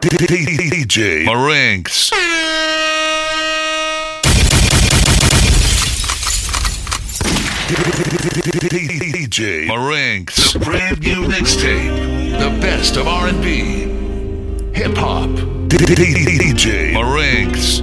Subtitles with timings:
[0.00, 2.10] DJ Marinks.
[9.10, 10.54] DJ Marinks.
[10.54, 12.38] The brand new mixtape.
[12.38, 14.72] The best of R&B.
[14.72, 15.28] Hip hop.
[15.68, 17.82] DJ Marinks.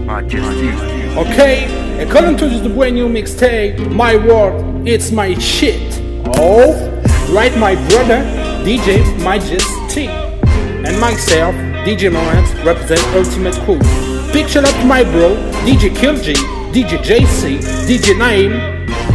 [1.18, 6.02] Okay, according to the brand new mixtape, my word, it's my shit.
[6.40, 6.74] Oh,
[7.32, 8.24] right, my brother,
[8.66, 11.54] DJ Majesty, and myself,
[11.88, 13.80] DJ Morant, represent Ultimate Crew.
[14.34, 16.36] Big shout out to my bro, DJ Kilg,
[16.74, 18.52] DJ JC, DJ Naim,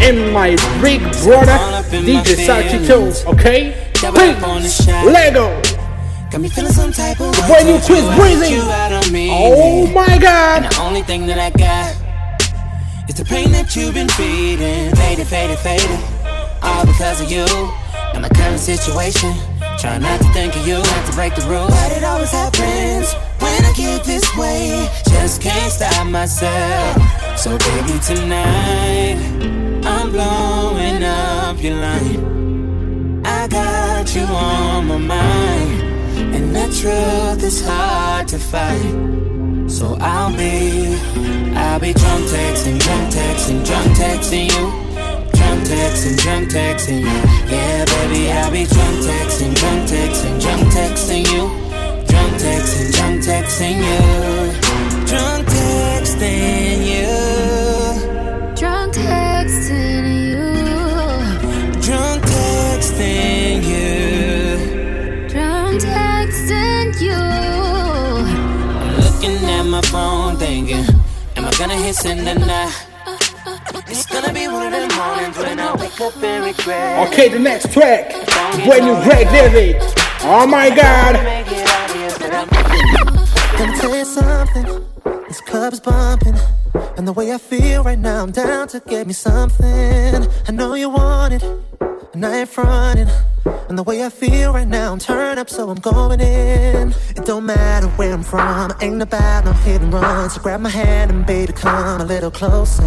[0.00, 1.52] and my big brother,
[1.91, 3.27] DJ Sachito.
[3.27, 3.92] Okay?
[3.92, 5.60] Please, Lego.
[6.30, 8.56] Got me feeling some type of The brand new Chris Breezy.
[9.30, 10.62] Oh my god.
[10.62, 11.94] And the only thing that I got
[13.06, 14.97] is the pain that you've been feeding.
[14.97, 16.00] Faded, faded, faded.
[16.62, 17.44] All because of you
[18.14, 19.52] and my current situation.
[19.78, 21.70] Try not to think of you, not to break the rules.
[21.70, 24.89] But it always happens when I get this way.
[25.09, 27.39] Just can't stop myself.
[27.39, 29.17] So baby, tonight
[29.84, 33.23] I'm blowing up your line.
[33.25, 35.83] I got you on my mind.
[36.34, 39.12] And the truth is hard to fight.
[39.69, 40.95] So I'll be,
[41.56, 44.91] I'll be drunk texting, drunk texting, drunk texting you.
[45.53, 47.55] Drunk texting, drunk texting you.
[47.55, 51.42] Yeah, baby, I'll be drunk texting, drunk texting, drunk texting you.
[52.06, 54.00] Drunk texting, drunk texting you.
[55.05, 58.56] Drunk texting you.
[58.56, 60.41] Drunk texting you.
[61.82, 65.28] Drunk texting you.
[65.28, 67.12] Drunk texting you.
[68.81, 70.87] I'm looking at my phone thinking,
[71.37, 72.91] am I gonna hit send tonight?
[73.92, 77.08] It's gonna be one of them mornings when I wake up and regret.
[77.08, 78.10] Okay, the next track,
[78.64, 79.76] brand new Greg David.
[80.22, 81.16] Oh my god.
[83.58, 84.64] Let me tell you something.
[85.28, 86.36] This club is bumping.
[86.97, 90.26] And the way I feel right now, I'm down to get me something.
[90.48, 91.44] I know you want it,
[92.15, 93.09] and I ain't fronting.
[93.69, 96.91] And the way I feel right now, I'm turned up, so I'm going in.
[97.17, 100.28] It don't matter where I'm from, ain't about no hit and run.
[100.31, 102.83] So grab my hand and baby, come a little closer.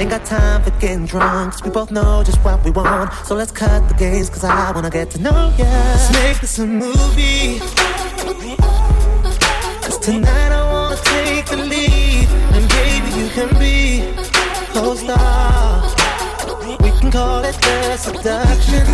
[0.00, 3.12] Ain't got time for getting drunk, cause we both know just what we want.
[3.26, 5.64] So let's cut the games, cause I wanna get to know ya.
[5.64, 7.58] Let's make this a movie.
[9.82, 12.28] Cause tonight I wanna take the lead.
[12.54, 14.04] And baby, you can be
[14.72, 15.77] co-star.
[15.77, 15.77] We
[17.00, 18.86] can call it the seduction.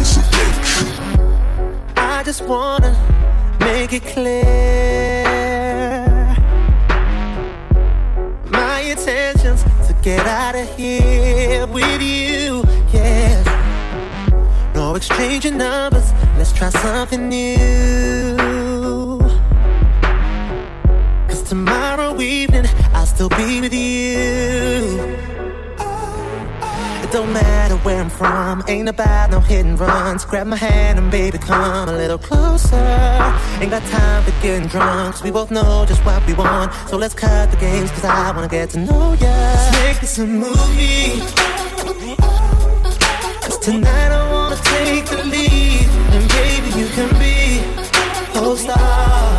[1.97, 2.93] I just wanna
[3.61, 5.25] make it clear.
[8.51, 13.43] My intentions to get out of here with you, yeah.
[14.75, 19.19] No exchanging numbers, let's try something new.
[21.29, 25.34] Cause tomorrow evening I'll still be with you.
[27.15, 30.25] Don't matter where I'm from, ain't about no hit and runs.
[30.25, 32.75] Grab my hand and baby, come a little closer.
[33.61, 36.73] Ain't got time for getting drunk, 'cause we both know just what we want.
[36.91, 39.29] So let's cut the games, cause I wanna get to know ya.
[39.29, 41.23] Let's make this a movie.
[43.45, 45.89] Cause tonight I wanna take the lead.
[46.15, 47.63] And baby, you can be
[48.35, 49.39] co-star.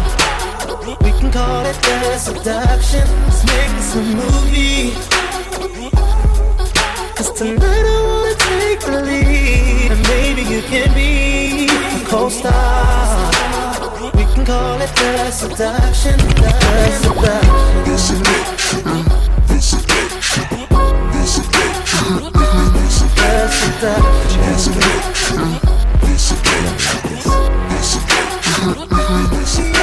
[1.03, 3.05] We can call it the seduction.
[3.25, 5.24] Let's make this a movie.
[7.25, 9.91] Cause tonight I wanna take the lead.
[9.91, 13.41] And maybe you can be a co-star.
[14.13, 16.19] We can call it the seduction.
[16.19, 16.51] The
[17.01, 17.83] seduction.
[17.83, 18.45] This is it.
[19.47, 20.09] This is it.
[21.13, 21.79] This is it.
[23.17, 24.41] The seduction.
[24.45, 25.05] This is it.
[29.41, 29.74] This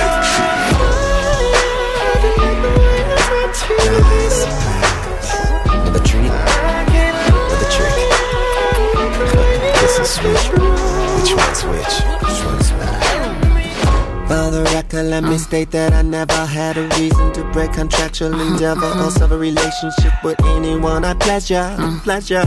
[14.93, 18.93] For the let me state that I never had a reason to break contractual endeavor
[19.01, 21.03] or serve a relationship with anyone.
[21.03, 22.01] I pleasure, uh-huh.
[22.05, 22.45] pleasure.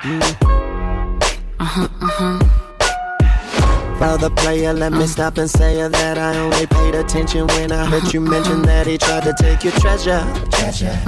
[0.00, 2.38] Uh-huh, uh-huh.
[2.80, 3.98] Mm.
[3.98, 8.14] Brother player, let me stop and say that I only paid attention when I heard
[8.14, 10.24] you mention that he tried to take your treasure.
[10.50, 10.98] Treasure.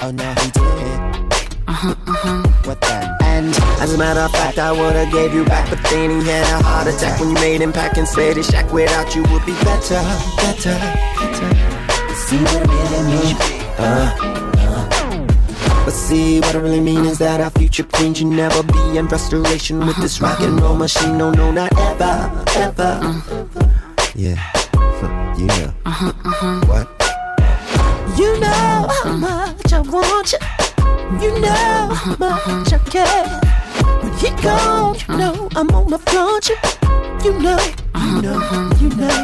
[0.00, 1.33] Oh no, he did.
[1.66, 3.16] What then?
[3.22, 6.42] And as a matter of fact, I would've gave you back, but then he had
[6.60, 9.44] a heart attack when you made him pack and said his shack without you would
[9.44, 10.00] be better,
[10.36, 10.76] better,
[11.18, 12.14] better.
[12.14, 13.36] See what I really mean?
[13.78, 14.16] Uh,
[14.58, 15.84] uh.
[15.84, 19.08] But see, what I really mean is that our future queen should never be in
[19.08, 21.18] frustration with this rock and roll machine.
[21.18, 23.22] No, no, not ever, ever.
[24.14, 24.40] Yeah,
[25.38, 25.74] you know.
[25.84, 26.88] uh-huh What?
[28.18, 30.38] You know how much I want you.
[31.22, 32.76] You know how much uh-huh.
[32.76, 33.40] I care.
[34.02, 35.60] When he gone, you know uh-huh.
[35.60, 36.56] I'm gonna flaunt you.
[37.24, 37.58] You know,
[37.96, 38.38] you know,
[38.80, 39.20] you know.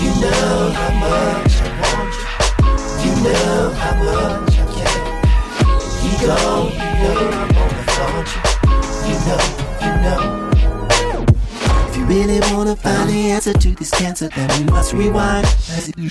[0.00, 2.26] You know how much I want you.
[3.04, 5.00] You know how much I care.
[6.02, 8.40] He gone, you know I'm gonna flaunt you.
[9.08, 9.44] You know,
[9.82, 10.20] you know.
[11.88, 15.46] If you really wanna find the answer to this cancer, then we must rewind.
[15.46, 16.08] As you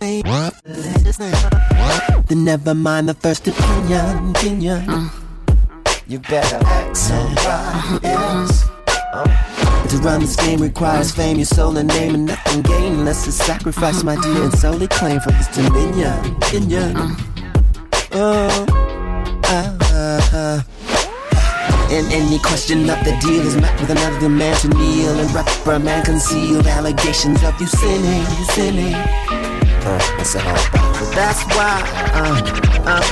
[0.00, 1.32] push this name.
[1.32, 2.26] What?
[2.26, 5.10] Then never mind the first opinion, opinion.
[6.06, 8.64] You better act somebody else.
[9.90, 13.36] To run this game requires fame, your soul and name, and nothing gain unless it's
[13.36, 16.36] sacrifice, my dear, and solely claim for this dominion.
[16.40, 16.96] dominion.
[18.12, 18.66] Oh,
[19.44, 20.66] ah, ah, ah.
[21.90, 26.06] And any question of the deal is met with another demand to kneel and reprimand
[26.06, 29.43] concealed allegations of you sinning, you sinning.
[29.86, 31.76] Uh, that's a hard So that's why,
[32.16, 32.40] uh,
[32.88, 33.04] uh,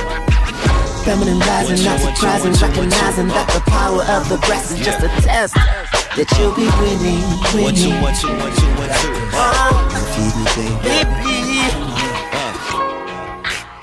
[1.05, 5.53] feminine rising, not surprising, recognizing that the power of the breast is just a test
[5.53, 7.21] that you'll be winning,
[7.61, 8.01] One, two, winning.
[8.01, 9.13] one, two, one, two, one, two.
[9.37, 9.85] Oh,
[10.17, 11.05] Feed me, baby.
[11.21, 11.53] baby.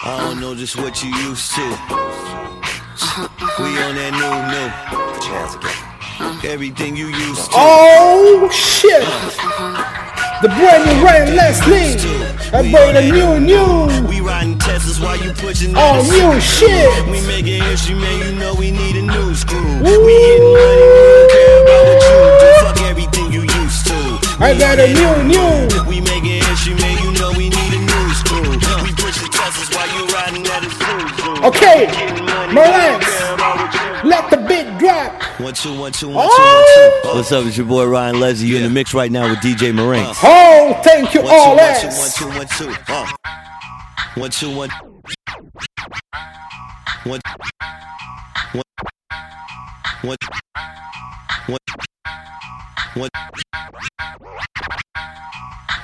[0.02, 1.62] I don't know just what you used to.
[3.62, 4.68] We on that new, new.
[5.14, 6.48] Put your hands together.
[6.52, 7.56] Everything you used to.
[7.56, 9.04] Oh shit!
[10.42, 12.00] The brand new Ryan Leslie.
[12.52, 14.08] I bring the new new.
[14.08, 16.88] We riding Teslas while you pushing that new shit.
[17.12, 18.16] We making history, man.
[18.24, 19.60] You know we need a new screw.
[19.84, 22.50] We getting money, we don't care about what you do.
[22.64, 24.00] Fuck everything you used to.
[24.40, 25.84] I got a new new.
[25.84, 26.96] We making history, man.
[27.04, 28.40] You know we need a new screw.
[28.80, 31.44] We pushing Teslas while you riding that Isuzu.
[31.52, 32.72] Okay, Getting money, Marantz.
[32.72, 34.08] we don't care about what you.
[34.08, 34.39] Let the
[34.80, 35.22] beat drop.
[35.40, 36.64] One, two, one, two, one, two, one,
[37.02, 37.08] two.
[37.14, 37.46] What's up?
[37.46, 38.48] It's your boy Ryan Leslie.
[38.48, 40.18] You're in the mix right now with DJ Marinks.
[40.22, 42.20] Oh, thank you One, all one, two, ass.
[42.20, 42.92] one, two, one, two.
[42.92, 43.06] Uh.
[44.16, 44.70] One, two, one.
[47.04, 47.20] One.
[48.52, 48.62] One.
[50.02, 50.16] One.
[51.46, 51.58] One.
[52.94, 53.08] One.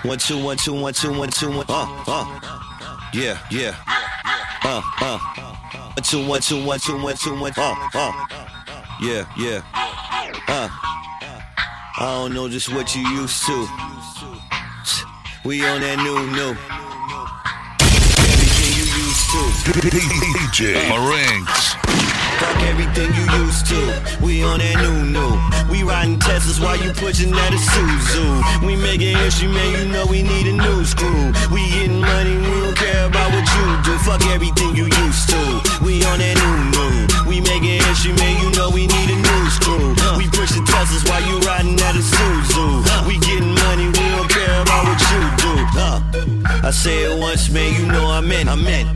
[0.02, 1.66] One, two, one, two, one, two, one, two, one.
[1.68, 3.10] Uh, uh.
[3.12, 3.74] Yeah, yeah.
[4.62, 5.18] Uh, uh.
[5.94, 7.52] One, two, one, two, one, two, one, two, one.
[7.56, 8.55] Uh, uh.
[9.00, 9.62] Yeah, yeah.
[10.48, 10.68] Uh.
[11.98, 13.66] I don't know just what you used to.
[15.44, 16.56] We on that new, new.
[18.32, 19.40] Everything you used to.
[19.90, 22.05] DJ Marinks.
[22.46, 23.80] Fuck everything you used to.
[24.22, 25.34] We on that new, new.
[25.66, 28.62] We riding Teslas while you pushing that Isuzu.
[28.64, 29.66] We making history, man.
[29.74, 31.34] You know we need a new screw.
[31.50, 33.98] We getting money, we don't care about what you do.
[34.06, 35.42] Fuck everything you used to.
[35.82, 36.94] We on that new, new.
[37.26, 38.38] We making history, man.
[38.38, 39.98] You know we need a new screw.
[40.14, 42.86] We pushing Teslas while you riding that Isuzu.
[43.10, 45.52] We getting money, we don't care about what you do.
[45.74, 45.98] Uh,
[46.62, 47.74] I say it once, man.
[47.74, 48.86] You know I meant, I meant.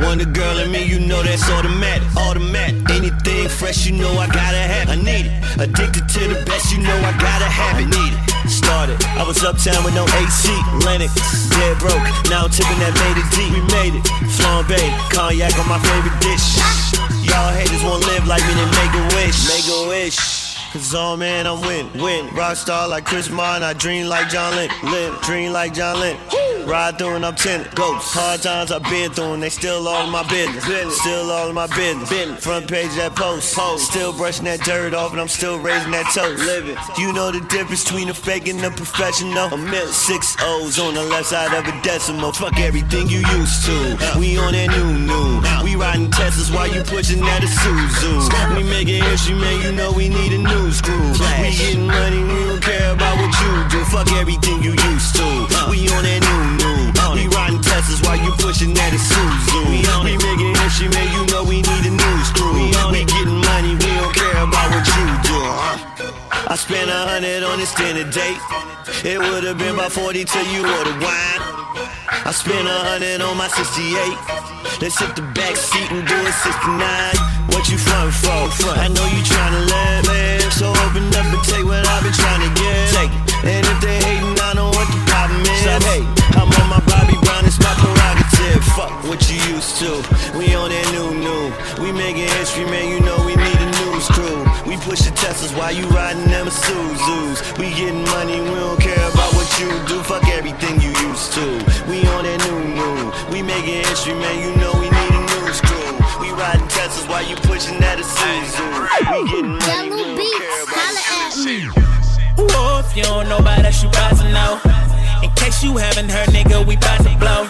[0.00, 2.99] Wonder girl and me, you know that's automatic, automatic.
[3.00, 4.90] Anything fresh, you know I gotta have.
[4.90, 5.32] I need it.
[5.56, 7.88] Addicted to the best, you know I gotta have it.
[7.88, 8.20] Need it.
[8.44, 9.00] Started.
[9.16, 10.52] I was uptown with no AC.
[10.84, 11.16] Lenox,
[11.48, 12.04] dead broke.
[12.28, 13.48] Now I'm tipping that made it deep.
[13.56, 14.04] We made it.
[14.36, 14.76] Flambe,
[15.16, 16.60] cognac on my favorite dish.
[17.24, 19.48] Y'all haters won't live like me, then make a wish.
[19.48, 20.49] Make a wish.
[20.72, 22.26] Cause all man, I'm win, win.
[22.28, 26.16] Rockstar like Chris Martin, I dream like John Lynn, Lynn, dream like John Lynn.
[26.66, 27.74] Ride through and I'm tenant.
[27.74, 28.14] Ghosts.
[28.14, 30.62] Hard times I've been through and they still all in my business.
[31.00, 32.08] Still all in my business.
[32.44, 33.56] Front page that post.
[33.90, 36.44] Still brushing that dirt off and I'm still raising that toast.
[36.44, 36.76] Living.
[36.98, 39.50] You know the difference between a fake and a professional.
[39.50, 42.32] A mil six O's on the left side of a decimal.
[42.32, 43.98] Fuck everything you used to.
[44.18, 45.42] We on that new new.
[45.64, 48.56] We riding Teslas while you pushing that Isuzu.
[48.56, 49.62] We making history, man.
[49.62, 51.12] You know we need a new screw.
[51.44, 53.80] We getting money, we don't care about what you do.
[53.92, 55.26] Fuck everything you used to.
[55.52, 55.68] Uh.
[55.68, 56.78] We on that new new.
[56.96, 57.12] Uh.
[57.16, 59.60] We riding Teslas while you pushing that Isuzu.
[59.68, 60.16] We on it.
[60.16, 61.06] We making history, man.
[61.12, 62.52] You know we need a new screw.
[62.56, 65.36] We on we getting money, we don't care about what you do.
[65.36, 65.90] Uh.
[66.50, 68.40] I spent a hundred on this dinner date.
[69.04, 71.40] It would have been about 40 till you order wine.
[72.22, 73.96] I spent a hundred on my 68.
[74.84, 76.76] Let's hit the back seat and do a 69.
[77.48, 78.44] What you front for?
[78.76, 80.52] I know you tryna live, live.
[80.52, 82.92] So open up and take what I've been trying to get.
[82.92, 83.56] Take it.
[83.56, 85.64] And if they hating, I know what the problem is.
[85.64, 86.12] Stop hating.
[86.36, 88.60] I'm on my Bobby Brown, it's my prerogative.
[88.76, 90.04] Fuck what you used to.
[90.36, 91.48] We on that new new.
[91.80, 92.84] We making history, man.
[92.92, 94.49] You know we need a news crew.
[94.90, 97.56] We push the Teslas while you riding them Isuzus.
[97.58, 100.02] We getting money, we don't care about what you do.
[100.02, 101.46] Fuck everything you used to.
[101.86, 102.98] We on that new new.
[103.30, 104.34] We making history, man.
[104.42, 105.94] You know we need a news crew.
[106.18, 108.66] We riding Teslas while you pushing that Isuzu.
[109.14, 112.50] We getting money, we don't care about what you do.
[112.50, 114.58] Ooh, if you don't know about us, you bout to know.
[115.22, 117.46] In case you haven't heard, nigga, we bout to blow.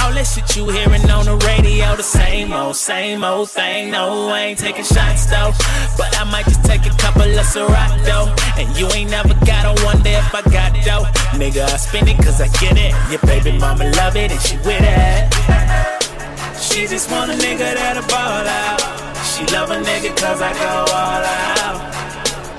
[0.00, 3.90] All that shit you hearing on the radio, the same old, same old thing.
[3.90, 5.52] No, I ain't taking shots though.
[5.96, 8.32] But I might just take a couple of though.
[8.56, 11.04] And you ain't never got on wonder if I got dough.
[11.36, 12.92] Nigga, I spend it cause I get it.
[13.10, 15.30] Your baby mama love it and she with it.
[16.56, 18.80] She just want a nigga that'll ball out.
[19.24, 21.80] She love a nigga cause I go all out.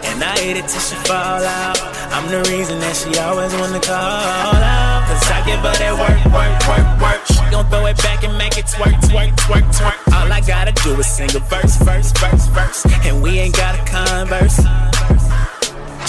[0.05, 2.00] And I hate it till she fall out.
[2.12, 5.08] I'm the reason that she always wanna call out.
[5.08, 7.22] Cause I give her that work, work, work, work.
[7.32, 9.98] She gon' throw it back and make it twerk, twerk, twerk, twerk.
[10.12, 12.86] All I gotta do is sing a verse, verse, verse, verse.
[13.08, 14.60] And we ain't gotta converse.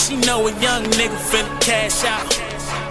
[0.03, 2.27] She know a young nigga finna cash out.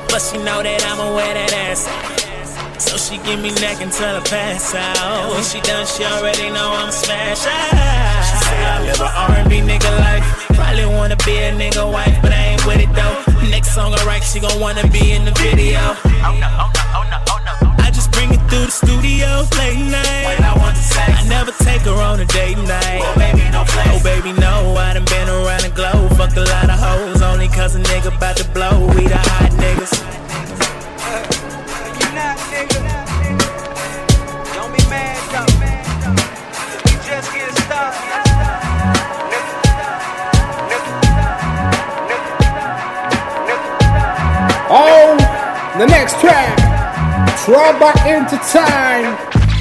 [0.07, 2.79] But she know that I'ma wear that ass out.
[2.79, 5.35] So she give me neck until I pass out.
[5.35, 8.23] When she done, she already know I'm smash out.
[8.23, 10.60] She say I live a R&B nigga life.
[10.71, 13.49] Probably wanna be a nigga wife, but I ain't with it though.
[13.49, 15.79] Next song I write, she gon' wanna be in the video.
[16.23, 17.83] Oh no, oh no, oh no, oh no.
[17.83, 20.23] I just bring it through the studio late night.
[20.23, 21.03] What I want to say.
[21.03, 23.03] I never take her on a date night.
[23.03, 23.83] Oh baby, no play.
[23.91, 24.77] Oh baby, no.
[24.79, 26.07] I done been around the globe.
[26.15, 27.21] Fuck a lot of hoes.
[27.21, 28.87] Only cause a nigga bout to blow.
[28.95, 30.30] We the hot niggas.
[47.71, 49.15] Throw back into time.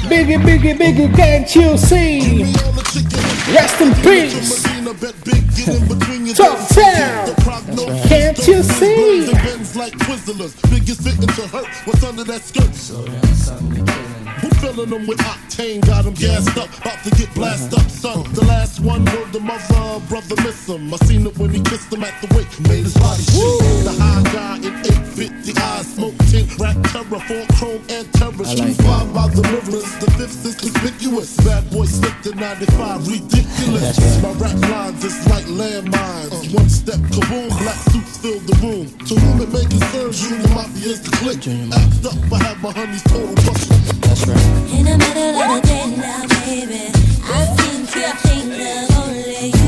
[0.09, 2.43] Biggie, biggie, biggie, can't you see?
[3.53, 4.63] Rest in peace.
[6.35, 7.33] Top town.
[8.09, 9.31] Can't you see?
[9.77, 9.97] like
[10.69, 11.67] biggest fitting to hurt.
[11.85, 12.75] What's under that skirt?
[14.61, 15.83] Filling them with octane?
[15.87, 18.21] Got them gassed up, about to get blasted up, son.
[18.33, 20.93] The last one word the mother, brother miss him.
[20.93, 23.89] I seen it when he kissed him at the wake, made his body shake.
[23.89, 24.73] The high guy in
[25.17, 28.45] 850 eyes, smoke tint, rap terror, four chrome and terror.
[28.45, 31.35] Shoot five by the mirrors, the fifth is conspicuous.
[31.41, 33.97] Bad boy slipped to 95, ridiculous.
[34.21, 36.53] My rap lines is like landmines.
[36.53, 38.85] One step, kaboom, black suits fill the room.
[39.09, 41.41] To whom it may concern, Junior Mafia is the click.
[41.49, 43.75] Act up, I have my honey's total bustle.
[44.05, 44.50] That's right.
[44.75, 46.91] In the middle of the day now, baby.
[47.23, 49.60] I think you think of only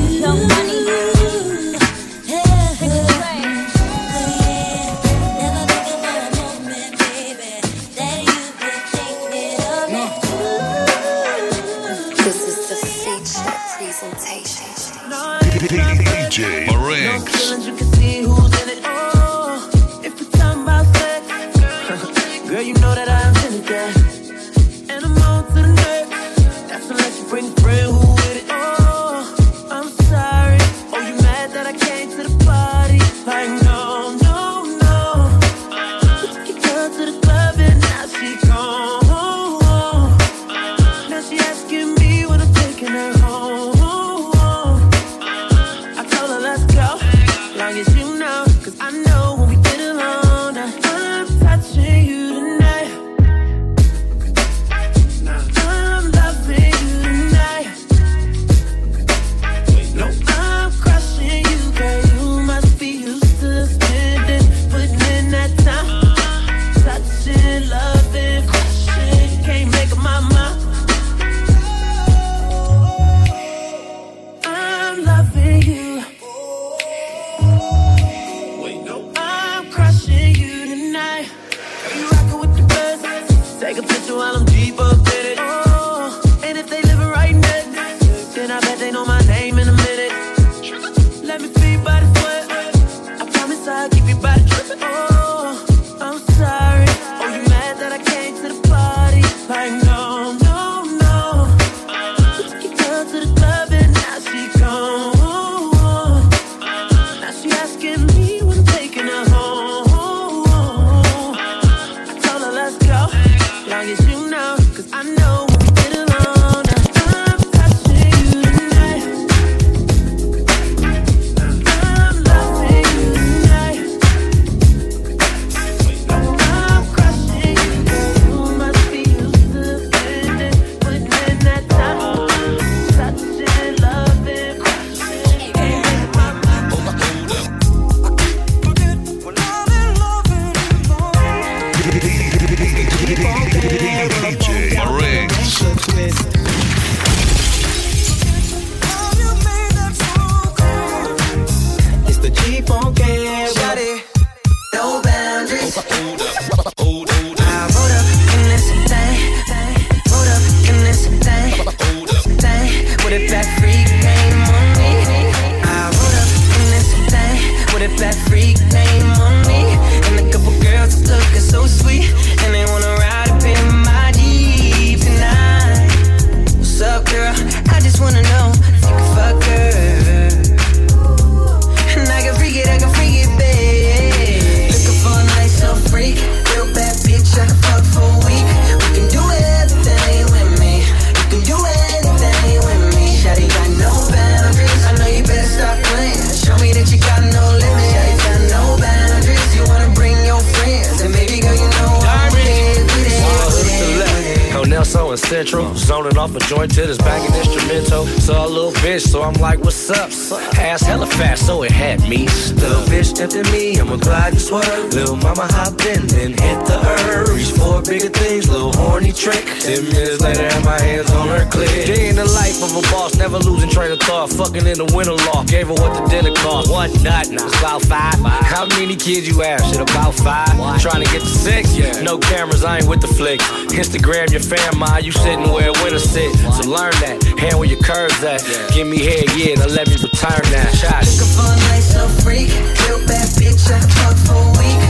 [216.40, 217.30] hit the earth.
[217.30, 219.46] Reach for bigger things, little horny trick.
[219.60, 221.86] Ten minutes later, had my hands on her clit.
[221.86, 224.32] Day in the life of a boss, never losing train of thought.
[224.32, 226.70] Fucking in the winter loft, gave her what the dinner cost.
[226.70, 227.30] What nut?
[227.30, 228.16] Nah, it's about five.
[228.46, 229.62] How many kids you have?
[229.66, 230.54] Shit, about five.
[230.82, 231.75] Trying to get to six?
[231.78, 232.02] Yeah.
[232.02, 233.46] No cameras, I ain't with the flicks.
[233.74, 236.34] Instagram your fam, ma, you sitting where winter sit.
[236.54, 237.24] So learn that.
[237.40, 238.44] Hand where your curves at.
[238.48, 238.70] Yeah.
[238.74, 240.74] Give me head, yeah, now let me return that.
[240.75, 241.20] Shots.
[241.20, 242.50] Looking for a nice little freak,
[242.88, 244.83] real bad bitch, I can fuck for a week.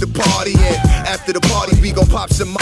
[0.00, 2.56] The party, and after the party, we gon' pop some.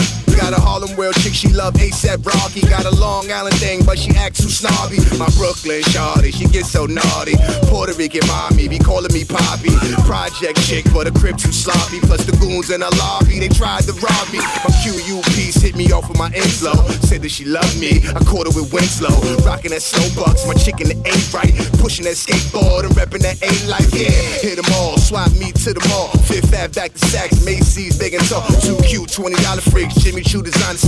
[0.98, 2.60] World chick, she love ASAP Rocky.
[2.62, 4.98] Got a Long Island thing, but she acts too snobby.
[5.14, 7.38] My Brooklyn shawty, she gets so naughty.
[7.70, 9.70] Puerto Rican mommy, be calling me Poppy.
[10.02, 12.00] Project chick, but a crib too sloppy.
[12.00, 14.42] Plus the goons in the lobby, they tried to rob me.
[14.42, 16.74] My QU piece hit me off with my inflow.
[17.06, 19.14] Said that she loved me, I caught her with Winslow.
[19.46, 21.54] Rocking that slow bucks, my chick in the A right.
[21.78, 24.10] Pushing that skateboard and repping that A life, yeah.
[24.42, 26.10] Hit them all, swap me to the mall.
[26.26, 28.42] Fifth Ave, back to Saks, Macy's, big and tall.
[28.66, 29.38] Too cute, $20
[29.70, 30.87] freaks, Jimmy Choo designer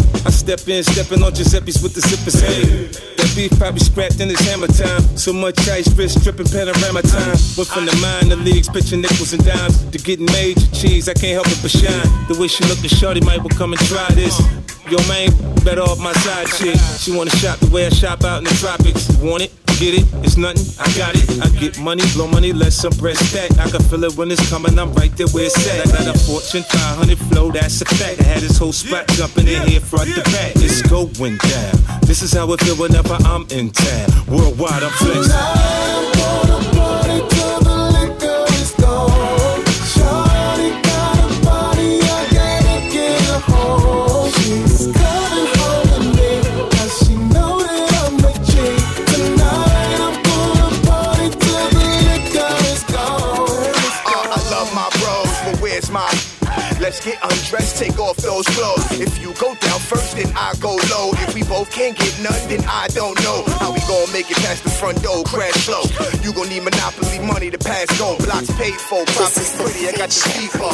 [0.23, 2.37] I step in, stepping on Giuseppe's with the zippers.
[2.39, 5.01] Hey, that beef probably scrapped in his hammer time.
[5.17, 7.37] So much ice, wrist dripping panorama time.
[7.57, 11.09] Went from the minor leagues, pitching nickels and dimes, to getting major cheese.
[11.09, 12.27] I can't help it but shine.
[12.27, 14.37] The way she lookin', shorty might well come and try this.
[14.91, 15.31] Yo, man,
[15.63, 16.75] better off my side chick.
[16.99, 19.07] She wanna shop the way I shop out in the tropics.
[19.23, 19.53] Want it?
[19.79, 20.05] Get it?
[20.19, 20.67] It's nothing.
[20.83, 21.23] I got it.
[21.39, 23.57] I get money, blow money, let some bread stack.
[23.57, 24.77] I can feel it when it's coming.
[24.77, 25.87] I'm right there where it's at.
[25.87, 28.19] I got a fortune 500 flow, that's a fact.
[28.19, 30.57] I had this whole spot jumping in here front to back.
[30.57, 31.73] It's going down.
[32.01, 34.09] This is how it feel whenever I'm in town.
[34.27, 36.30] Worldwide, I'm flexing.
[60.41, 61.11] I go low.
[61.21, 64.37] If we both can't get none, then I don't know how we gon' make it
[64.37, 65.23] past the front door.
[65.23, 65.83] Crash slow.
[66.23, 68.17] You gon' need monopoly money to pass go.
[68.17, 69.87] Blocks paid for, property pretty.
[69.87, 70.73] I got the speed up.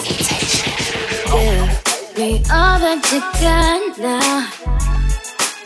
[1.36, 3.04] Give me all got
[4.00, 4.50] now.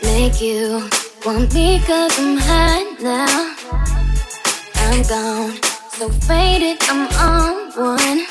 [0.02, 0.90] Make you
[1.24, 3.54] want me cause I'm hot now.
[4.82, 5.62] I'm gone,
[5.94, 8.26] so faded, I'm on one.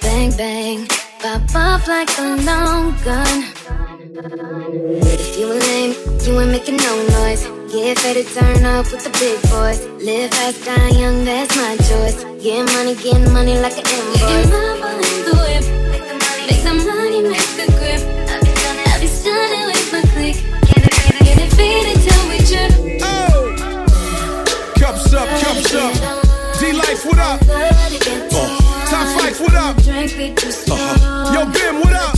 [0.00, 0.88] Bang, bang,
[1.20, 3.77] pop off like a long gun.
[4.20, 5.94] If you a lame,
[6.26, 7.46] you ain't making no noise.
[7.70, 9.78] Get ready to turn up with the big boys.
[10.02, 12.24] Live fast, die young, that's my choice.
[12.42, 14.18] Get money, get money like an invoice.
[14.18, 15.62] Get mama in the whip.
[16.50, 18.02] Make the money, make the grip.
[18.26, 20.34] I be stunning, I be stunning with my click.
[20.66, 22.74] Get it, get it, get it, faded till we trip.
[24.80, 25.94] Cups up, cups up.
[26.58, 27.38] D Life, what up?
[28.90, 29.78] Top Fife, what up?
[29.78, 31.32] Uh-huh.
[31.32, 32.17] Yo, Bim, what up?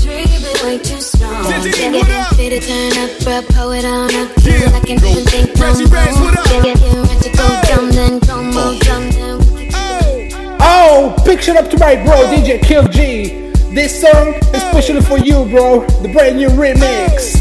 [0.70, 2.37] Diddy, what up?
[2.37, 4.30] Faded, turn up, bro, pull it on up.
[4.44, 6.44] Yeah, I can even think no Prezi Rez, what up?
[6.46, 7.20] Get, get ready oh.
[7.22, 12.62] to go dumb, then go more dumb, then Oh, picture up to my bro, DJ
[12.62, 13.50] Kill G.
[13.74, 15.85] This song is especially for you, bro.
[16.02, 17.35] The brand new remix.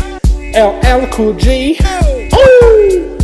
[0.56, 1.78] LL Cool J.
[2.34, 3.18] Ooh.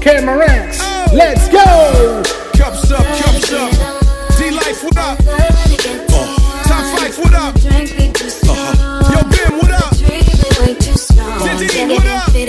[0.00, 0.78] Camera Ranks.
[1.12, 2.22] Let's go.
[2.56, 3.35] Cups up, cups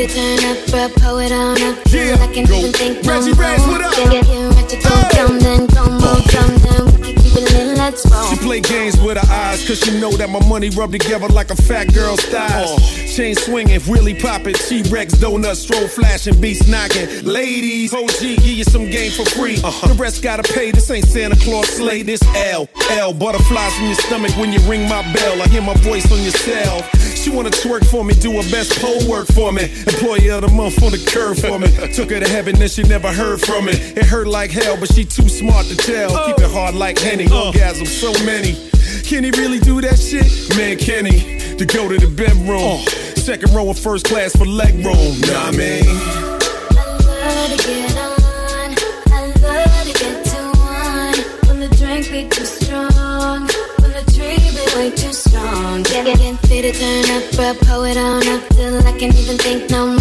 [0.08, 1.78] turn up, bro, pull it on up.
[1.92, 3.36] Yeah, I can even think no more.
[3.68, 3.94] what up?
[4.12, 4.26] Get,
[4.70, 8.26] to go then go more dumb, then we can keep it lit, let's roll.
[8.26, 11.50] She play games with her eyes, cause she know that my money rub together like
[11.50, 12.72] a fat girl's thighs.
[12.72, 13.08] Uh.
[13.08, 17.08] Chain swinging, wheelie popping, T-Rex donuts, stroll flashing, beats knocking.
[17.26, 19.58] Ladies, OG, give you some game for free.
[19.64, 19.88] Uh-huh.
[19.88, 22.68] The rest gotta pay, this ain't Santa Claus sleigh, this L.
[22.92, 25.42] L, butterflies from your stomach when you ring my bell.
[25.42, 26.84] I hear my voice on your cell.
[27.16, 29.64] She wanna twerk for me, do her best pole work for me.
[29.64, 31.68] Employee of the month on the curve for me.
[31.94, 33.74] Took her to heaven, then she never heard from me.
[33.74, 36.10] It hurt like hell, but she too smart to tell.
[36.28, 37.48] Keep it hard like Henny, uh.
[37.48, 38.70] orgasm so many.
[39.04, 40.28] Can he really do that shit?
[40.58, 41.56] Man, can he?
[41.58, 42.82] To go to the bedroom.
[42.82, 43.18] Uh.
[43.20, 45.20] Second row of first class for leg room.
[45.22, 45.86] Nah, I mean.
[45.86, 48.76] love to get on.
[49.12, 51.20] I love to get to one.
[51.48, 53.48] When the drink be too strong.
[53.82, 55.84] When the tree be way too strong.
[55.84, 57.54] Fit to turn up, bro.
[57.68, 59.98] Pull it on up till I can't even think no more.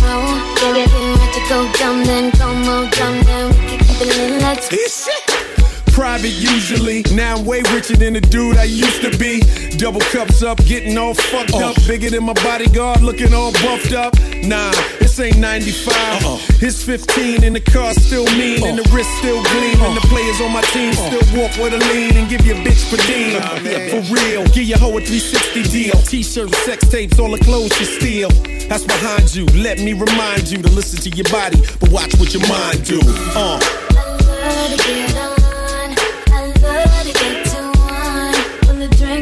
[0.57, 4.01] Get, get, get ready to go dumb, then go more dumb, then we can keep
[4.01, 4.43] it lit.
[4.43, 5.46] Let's
[5.97, 7.03] Private usually.
[7.15, 9.41] Now I'm way richer than the dude I used to be.
[9.79, 11.75] Double cups up, getting all fucked up.
[11.87, 14.13] Bigger than my bodyguard, looking all buffed up.
[14.45, 15.97] Nah, this ain't 95.
[16.61, 19.81] It's 15 and the car still mean and the wrist still gleam.
[19.81, 22.57] And the players on my team still walk with a lean and give you a
[22.57, 23.41] bitch per diem.
[23.89, 25.97] For real, give your hoe a 360 deal.
[26.03, 28.29] T-shirts, sex tapes, all the clothes you steal.
[28.69, 29.47] That's behind you.
[29.47, 33.01] Let me remind you to listen to your body, but watch what your mind do.
[33.33, 33.59] Uh.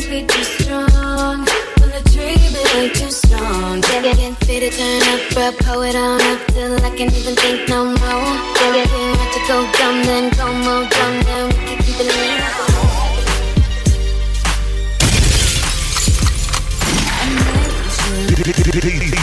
[0.04, 1.38] When the drink be too strong.
[1.80, 3.80] When the tree be way too strong.
[3.80, 5.52] Get fit to turn up, bro.
[5.64, 7.94] Pull it on up till I can't even think no more.
[7.94, 12.44] Get, ready to go dumb, then go more dumb, then we can keep it lit.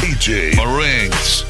[0.02, 1.46] DJ Marinx.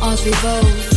[0.00, 0.93] Audrey Rose.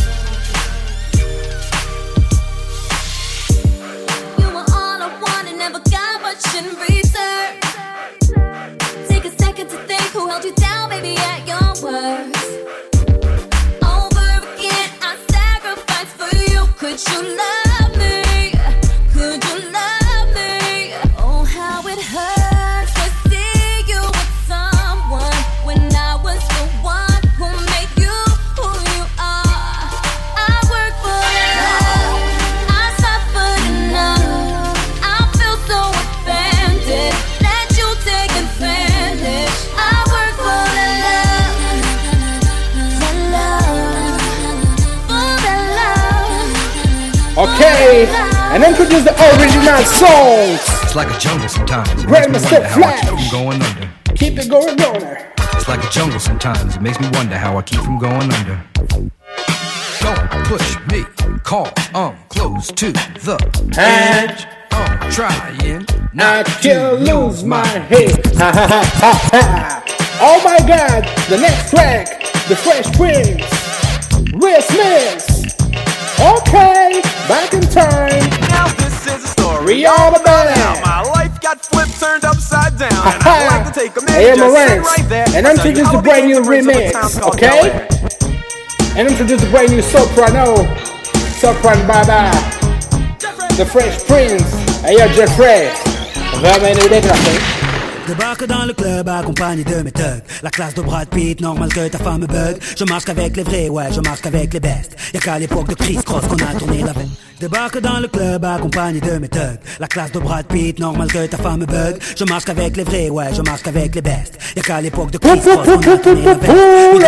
[47.38, 48.06] Okay,
[48.50, 50.58] and introduce the original songs.
[50.82, 51.88] It's like a jungle sometimes.
[52.02, 53.88] It makes me wonder how I keep from going under.
[54.16, 55.16] Keep it going, going.
[55.54, 56.74] It's like a jungle sometimes.
[56.74, 58.60] It makes me wonder how I keep from going under.
[60.00, 61.04] Don't push me.
[61.44, 63.38] Call, um, close to the
[63.78, 64.44] edge.
[64.72, 68.20] I'm trying not to lose my head.
[70.20, 73.46] Oh my god, the next track, The Fresh Prince,
[74.34, 75.67] Will Smith.
[76.18, 78.26] Okay, back in time.
[78.50, 80.82] Now this is a story We all about how it.
[80.84, 82.90] my life got flipped, turned upside down.
[82.90, 85.78] And I'd like to take a minute, just sit right there, and I'm tell you
[85.78, 88.98] introduce brand new ignorance of a town remix, okay?
[88.98, 90.56] And introduce a brand new soprano,
[91.38, 92.30] soprano Baba,
[93.56, 94.42] The Fresh Prince.
[94.82, 95.70] Hey yo, Jeffrey,
[96.42, 97.57] ramène le déclenché.
[98.08, 101.88] Débarque dans le club accompagné de mes thugs La classe de Brad Pitt, normal que
[101.88, 104.96] ta femme me bug Je marche qu'avec les vrais, ouais, je marche qu'avec les bestes
[105.12, 108.42] Y'a qu'à l'époque de Chris Cross qu'on a tourné la veille Débarque dans le club
[108.46, 111.98] accompagné de mes thugs La classe de Brad Pitt, normal que ta femme me bug
[112.16, 115.18] Je marche qu'avec les vrais, ouais, je marche qu'avec les bestes Y'a qu'à l'époque de
[115.18, 117.04] Chris Cross qu'on a tourné la veille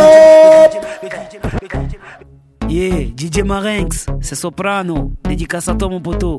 [2.71, 6.39] Yeah, DJ Marinx, c'est Soprano, dédicace à toi mon poteau.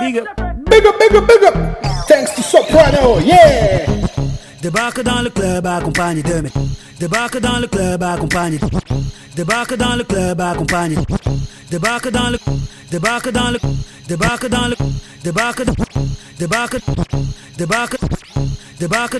[0.00, 0.26] Big up.
[0.68, 1.54] Big up, big up, big up.
[2.08, 3.86] Thanks to Soprano, yeah.
[4.60, 6.50] Débarque dans le club accompagné de mes
[6.98, 8.58] Débarque dans le club accompagné
[9.36, 10.96] Débarque dans le club accompagné
[11.70, 12.38] Débarque dans le
[12.90, 13.58] Débarque dans le
[14.08, 14.76] Débarque dans le
[15.22, 15.62] Débarque
[16.38, 16.76] Débarque
[17.58, 17.96] Débarque
[18.80, 19.18] Débarque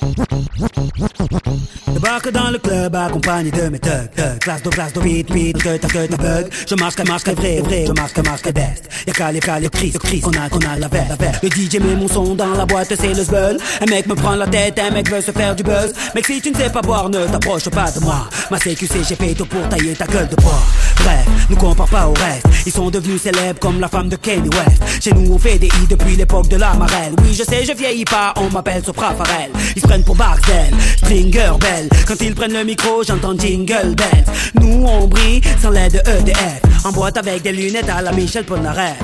[1.92, 4.38] Débarque dans le club accompagné de mes thugs thugs.
[4.38, 6.48] Classe de classe de beat beat que ta que ta bug.
[6.66, 8.88] Je marche qu'à marche qu'à vrai vrai Je marche qu'à marche qu'à best.
[9.07, 11.38] Y'a qu'à les qu'à les cris cris qu'on a qu'on a la veille la veille
[11.42, 13.59] Le DJ met mon son dans la boîte c'est le zbeul.
[13.83, 15.92] Un mec me prend la tête Un mec veut se faire du buzz.
[16.14, 18.27] Mec si tu ne sais pas boire ne t'approche pas de moi.
[18.51, 20.62] Ma CQC j'ai payé tout pour tailler ta gueule de bois
[21.01, 22.46] Bref nous compare pas au reste.
[22.66, 25.67] Ils sont devenus célèbres comme la femme de Kanye West Chez nous on fait des
[25.67, 29.14] i depuis l'époque de la marelle Oui je sais je vieillis pas on m'appelle Sopra
[29.14, 29.51] Farel.
[29.77, 31.88] Ils se prennent pour Barcel, Stringer Bell.
[32.07, 34.25] Quand ils prennent le micro, j'entends Jingle Bells.
[34.61, 36.61] Nous on brille sans l'aide de EDF.
[36.85, 38.99] En boîte avec des lunettes à la Michel Polnareff.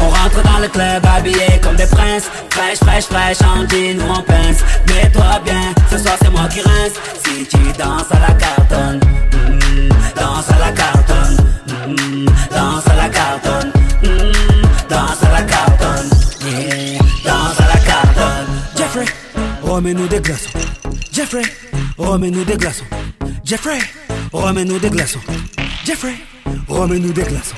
[0.00, 4.10] On rentre dans le club habillé comme des princes Fraîche, fraîche, fraîche, en jean ou
[4.10, 8.34] en pince Mets-toi bien, ce soir c'est moi qui rince Si tu danses à la
[8.34, 9.00] cartonne
[9.32, 11.46] mm, Danse à la cartonne
[11.88, 12.26] mm,
[18.94, 19.12] Jeffrey,
[19.62, 20.50] remets-nous des glaçons
[21.12, 21.42] Jeffrey,
[21.98, 22.84] remets-nous des glaçons
[23.42, 23.78] Jeffrey,
[24.32, 25.18] remets-nous des glaçons
[25.84, 26.14] Jeffrey,
[26.68, 27.56] remets-nous des glaçons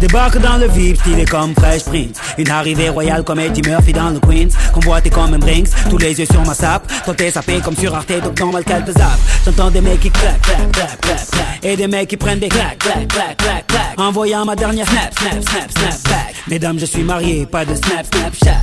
[0.00, 2.18] Débarque dans le VIP, stylé comme Fresh Prince.
[2.36, 4.48] Une arrivée royale comme Eddie Murphy dans le Queens.
[4.72, 6.90] Convoité comme un Brinks, tous les yeux sur ma sape.
[7.04, 9.20] Toi t'es sapé comme sur Arte, donc normal qu'elle te zappe.
[9.44, 11.64] J'entends des mecs qui claquent, claquent, claquent, claquent, claquent.
[11.64, 13.94] Et des mecs qui prennent des claques, claques, claques, claques, claques.
[13.98, 16.34] Envoyant ma dernière snap, snap, snap, snap back.
[16.48, 18.62] Mesdames, je suis marié, pas de snap, snapchat.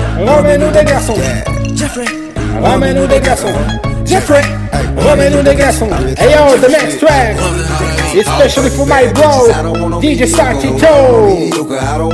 [0.19, 1.15] Remets-nous des garçons.
[1.75, 2.05] Jeffrey,
[2.61, 3.53] Remets-nous des garçons.
[4.05, 4.41] Jeffrey,
[4.97, 5.89] remets-nous des garçons.
[6.17, 7.37] Hey yo, the next track.
[8.13, 11.49] Especially for my bro, DJ Sartito.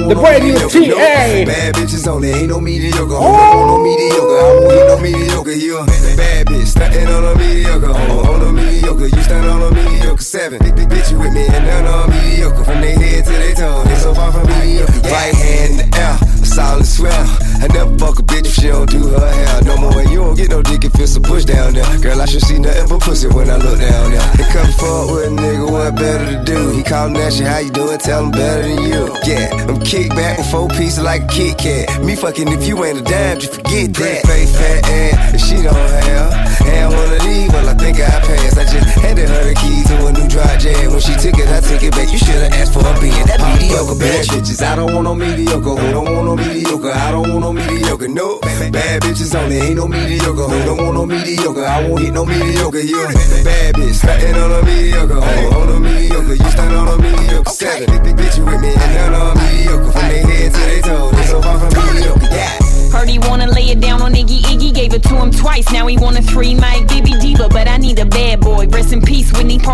[0.08, 1.46] The brand new TA.
[1.46, 3.18] Bad bitches only, ain't no mediocre.
[3.18, 3.26] Oh.
[3.26, 5.52] On no mediocre, I won't hit no mediocre.
[5.54, 7.92] You a bad bitch, stuntin' on a mediocre.
[7.92, 10.24] On, on a mediocre, you stand on a mediocre.
[10.24, 12.64] Seven, big, big bitch, you with me and none on mediocre.
[12.64, 15.00] From their head to their toe, they so far from mediocre.
[15.08, 17.26] Right hand in the air, a solid swell.
[17.60, 19.64] I never fuck a bitch if she don't do her hair.
[19.64, 21.86] No more, and you don't get no dick if it's a push down there.
[22.00, 24.28] Girl, I should see nothing but pussy when I look down there.
[24.38, 26.72] They come forward with a nigga, what better to do?
[26.72, 27.98] He callin' at you, how you doing?
[27.98, 29.10] Tell him better than you.
[29.26, 32.04] Yeah, I'm kick back with four pieces like a Kit Kat.
[32.04, 34.26] Me fucking if you ain't a dime, just forget that.
[34.26, 36.37] Face fat ass, if she don't have.
[36.66, 38.58] And one of these, well, I think I passed.
[38.58, 40.92] I just handed her the keys to a new dry jam.
[40.92, 42.12] When she took it, I took it back.
[42.12, 44.62] You should've asked for a being that mediocre bad bitches.
[44.62, 45.76] I don't want no mediocre.
[45.76, 46.92] Who don't want no mediocre?
[46.92, 48.08] I don't want no mediocre.
[48.08, 50.48] No, bad bitches only ain't no mediocre.
[50.48, 51.66] Who don't want no mediocre?
[51.66, 52.80] I won't hit no mediocre.
[52.80, 53.08] You
[53.44, 54.67] bad bitch, stuntin' on a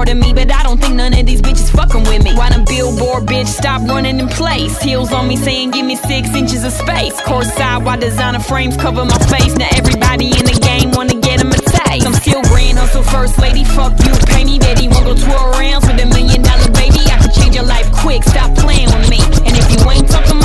[0.04, 2.36] part of me, but I don't think none of these bitches fucking with me.
[2.36, 4.82] Why them billboard bitch stop running in place?
[4.82, 7.22] Heels on me saying give me six inches of space.
[7.22, 9.56] Course side while designer frames cover my face.
[9.56, 12.06] Now everybody in the game wanna get him a taste.
[12.06, 14.88] I'm still grand hustle first lady, fuck you, pay me Betty.
[14.90, 17.00] Won't go 12 rounds with a million dollar baby.
[17.08, 19.20] I can change your life quick, stop playing with me.
[19.48, 20.43] And if you ain't talking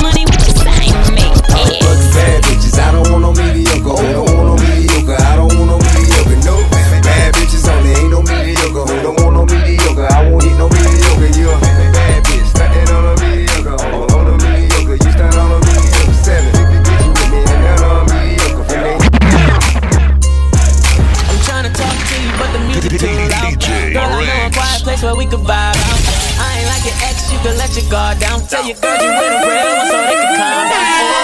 [27.79, 28.41] your guard down.
[28.47, 30.79] Tell your girl you with a real one so they can calm down.
[30.79, 31.23] Oh,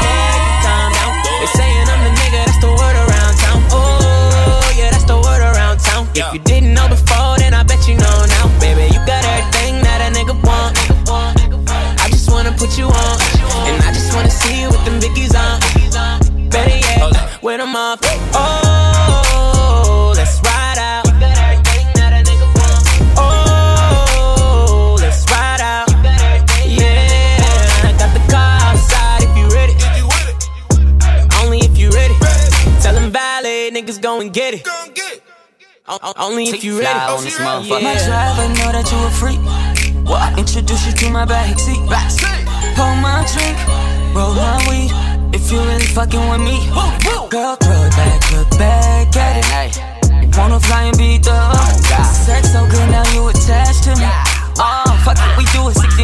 [0.00, 1.12] yeah, they can calm down.
[1.40, 3.60] They saying I'm the nigga, that's the word around town.
[3.72, 6.08] Oh, yeah, that's the word around town.
[6.14, 8.48] If you didn't know before, then I bet you know now.
[8.60, 10.76] Baby, you got everything that a nigga want.
[12.00, 13.16] I just wanna put you on.
[13.68, 15.60] And I just wanna see you with them biggies on.
[16.48, 18.00] Better yet, with them off.
[18.34, 18.69] Oh,
[36.02, 36.88] Only if you ready.
[36.88, 37.84] on this oh, motherfucker.
[37.84, 39.40] My driver know that you a freak.
[40.08, 40.32] What?
[40.38, 41.76] Introduce you to my backseat.
[42.72, 43.56] Pour my drink,
[44.16, 44.88] roll my weed.
[45.36, 46.56] If you really fucking with me,
[47.28, 49.76] girl, throw it back, look back at it.
[50.40, 51.36] Wanna fly and beat the
[52.08, 54.08] Sex so good now you attached to me.
[54.56, 56.00] Oh, fuck it, we do it 69.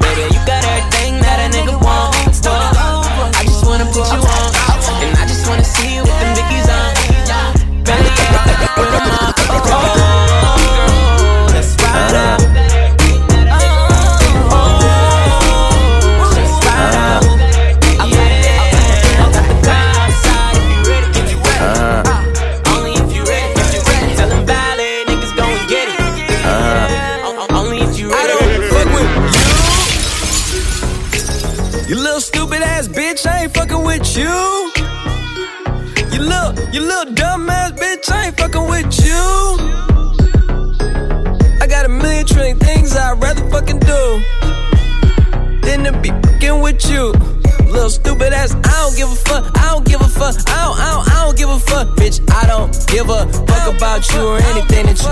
[0.00, 2.40] Baby, you got everything that a nigga wants.
[2.40, 4.48] I just wanna put you on,
[5.04, 6.54] and I just wanna see you with them biggies on.
[6.56, 6.63] Baby,
[8.76, 10.03] yeah, put 'em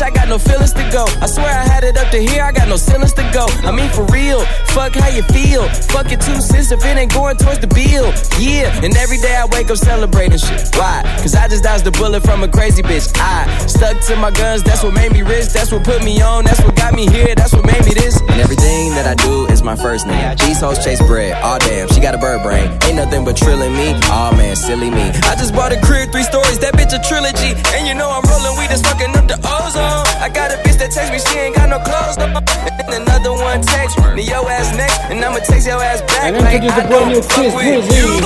[0.00, 1.04] Bitch, I got no feelings to go.
[1.20, 2.42] I swear I had it up to here.
[2.42, 3.46] I got no feelings to go.
[3.68, 4.40] I mean, for real.
[4.72, 5.68] Fuck how you feel.
[5.92, 8.12] Fuck it two cents if it ain't going towards the bill.
[8.40, 8.72] Yeah.
[8.84, 10.74] And every day I wake up celebrating shit.
[10.76, 11.02] Why?
[11.20, 13.12] Cause I just dodged the bullet from a crazy bitch.
[13.16, 15.52] I stuck to my guns, that's what made me rich.
[15.52, 18.20] That's what put me on, that's what got me here, that's what made me this.
[18.20, 20.36] And everything that I do is my first name.
[20.36, 22.70] These hoes chase bread, aw oh, damn, she got a bird brain.
[22.84, 25.12] Ain't nothing but trilling me, aw oh, man, silly me.
[25.28, 27.52] I just bought a crib, three stories, that bitch a trilogy.
[27.76, 29.89] And you know I'm rolling weed and sucking up the ozone.
[30.20, 32.18] I got a bitch that text me, she ain't got no clothes.
[32.18, 32.26] No.
[32.26, 36.34] And another one text me, yo ass next, and I'ma text your ass back.
[36.34, 38.20] And like, I don't fuck with you.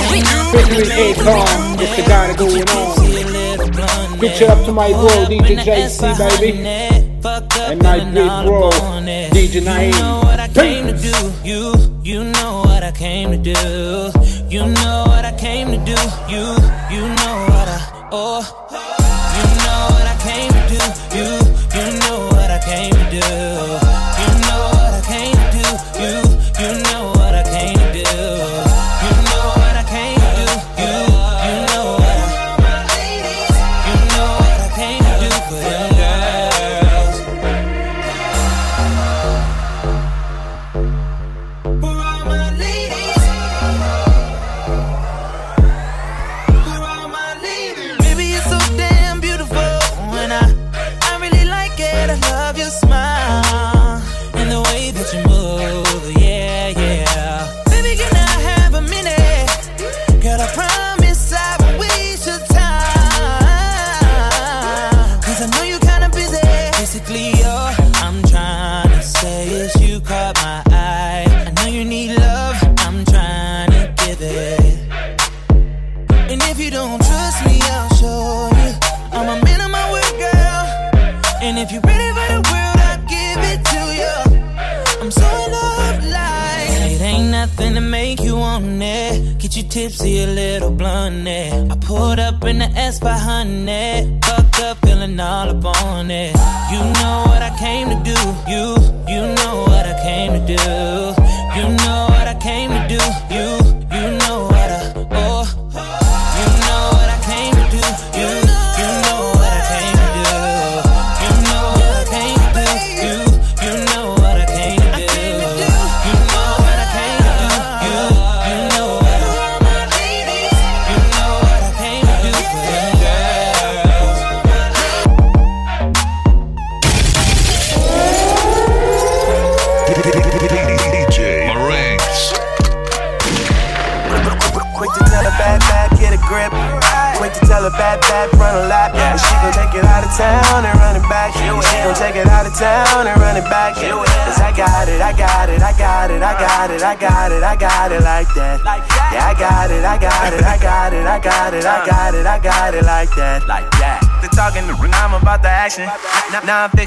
[0.95, 4.19] Akon, it's the guy going on.
[4.19, 6.59] Picture up to my bro, DJ JC, baby.
[6.65, 8.69] And my big bro,
[9.31, 9.93] DJ Naeem.
[9.93, 11.15] You know what I came to do.
[11.43, 11.73] You,
[12.03, 13.53] you know what I came to do.
[14.49, 15.99] You know what I came to do.
[16.29, 16.43] You,
[16.95, 18.84] you know what I, oh.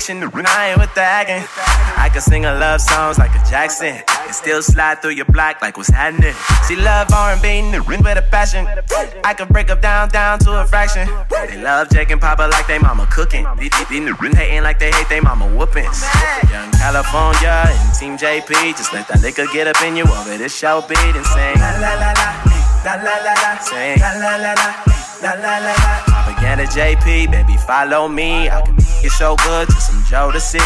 [0.08, 1.44] Non-fiction, I ain't with the acting.
[1.96, 5.60] I can sing a love songs like a Jackson and still slide through your block
[5.60, 6.34] like what's happening.
[6.66, 8.66] She love R&B with a passion.
[9.24, 11.08] I can break up down down to a fraction.
[11.48, 13.46] They love Jake and Papa like they mama cooking.
[13.58, 16.00] These these hating like they hate they mama whoopings.
[16.50, 20.56] Young California and Team JP, just let that nigga get up in you over this
[20.56, 21.58] show beat and sing.
[21.60, 22.28] La la la la,
[22.84, 24.00] la la la la, sing.
[24.00, 24.68] La la la la,
[25.22, 26.18] la la la la.
[26.48, 28.48] At JP, baby follow me.
[28.48, 30.58] I can get so good, just Joe to see.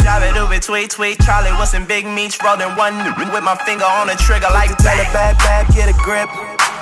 [0.00, 1.20] Drive it, it, tweet, tweet.
[1.20, 2.96] Charlie was some big meats, rolling one
[3.28, 6.30] with my finger on the trigger like tell a bad bad, get a grip.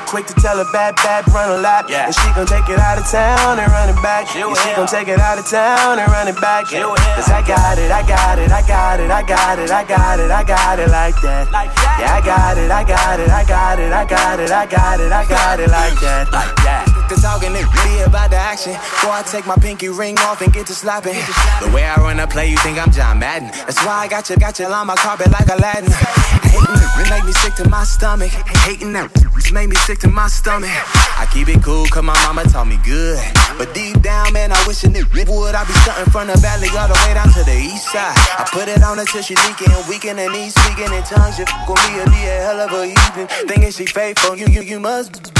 [0.06, 1.90] Quick to tell a bad bad, run a lap.
[1.90, 4.30] And she gon' take it out of town and run it back.
[4.36, 6.70] And she gon' take it out of town and run it back.
[6.70, 10.20] Cause I got it, I got it, I got it, I got it, I got
[10.20, 11.50] it, I got it like that.
[11.98, 15.00] Yeah, I got it, I got it, I got it, I got it, I got
[15.00, 16.30] it, I got it like that.
[16.30, 16.85] Like that.
[17.08, 18.72] The talking is really about the action.
[18.72, 21.14] Before I take my pinky ring off and get to slapping.
[21.62, 23.48] The way I run a play, you think I'm John Madden.
[23.66, 25.90] That's why I got you, got you on my carpet like Aladdin.
[25.90, 28.32] Hating it make me sick to my stomach.
[28.66, 29.12] Hating that
[29.46, 30.68] just make me sick to my stomach.
[30.68, 33.22] I keep it cool, cause my mama taught me good.
[33.56, 35.54] But deep down, man, I wish a nigga would.
[35.54, 38.18] I be stunting from the valley all the way down to the east side.
[38.34, 41.38] I put it on until she leaking, weaking and knees speaking in tongues.
[41.38, 43.28] You with me, it'll be a hell of a evening.
[43.46, 45.30] Thinking she faithful, you, you, you must.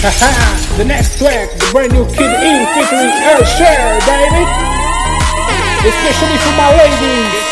[0.78, 4.48] the next track, the brand new Kid Ink featuring Air Share, baby.
[5.84, 7.50] Especially for my ladies.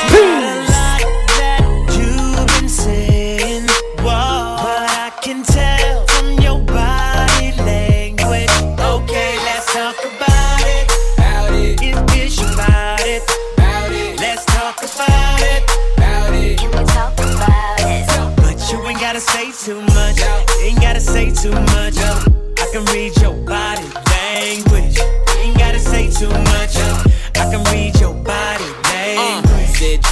[19.21, 20.21] Say too much.
[20.63, 21.88] Ain't gotta say too much.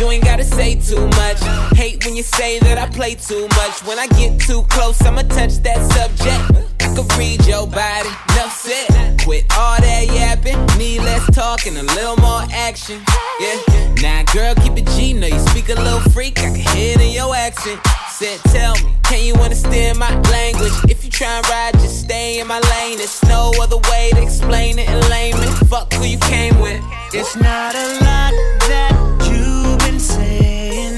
[0.01, 1.39] You ain't gotta say too much.
[1.75, 3.83] Hate when you say that I play too much.
[3.85, 6.76] When I get too close, I'ma touch that subject.
[7.17, 9.21] Read your body, enough said.
[9.23, 13.01] Quit all that yapping, need less talk and a little more action.
[13.41, 16.95] Yeah, now girl, keep it G, know you speak a little freak, I can hear
[16.95, 17.81] it in your accent.
[18.11, 20.73] Said, tell me, can you understand my language?
[20.89, 22.99] If you try and ride, just stay in my lane.
[22.99, 25.53] There's no other way to explain it in layman.
[25.69, 26.83] Fuck who you came with.
[27.13, 28.33] It's not a lot
[28.69, 28.93] that
[29.31, 30.96] you've been saying,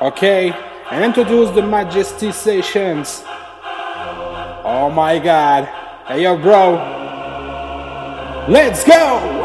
[0.00, 0.52] Okay,
[0.90, 3.22] introduce the Majesty Sessions.
[4.64, 5.64] Oh my god.
[6.06, 6.76] Hey yo, bro.
[8.48, 9.35] Let's go!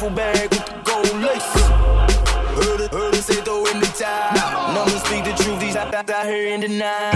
[0.00, 1.52] Duffel bag with the gold lace.
[2.56, 3.86] Heard it, heard it, say throw in the
[5.04, 5.76] speak the truth, these
[6.10, 7.14] out here in the night.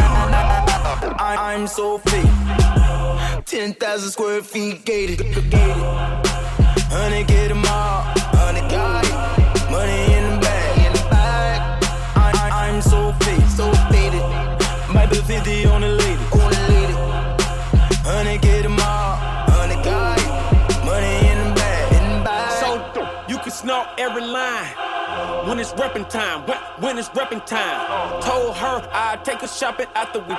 [1.18, 3.44] I'm so fake.
[3.46, 5.20] 10,000 square feet gated.
[6.92, 8.02] Honey, get 'em all.
[8.38, 9.70] Honey, got it.
[9.70, 11.84] Money in the bag.
[12.62, 13.12] I'm so
[13.56, 14.24] so faded.
[14.92, 16.24] Might be 50 on the lady.
[16.42, 16.94] On the lady.
[18.04, 18.83] Honey, get all.
[23.84, 24.74] Snort every line.
[25.46, 28.22] When it's reppin' time, when, when it's reppin' time.
[28.22, 30.34] Told her I'd take her shopping after we.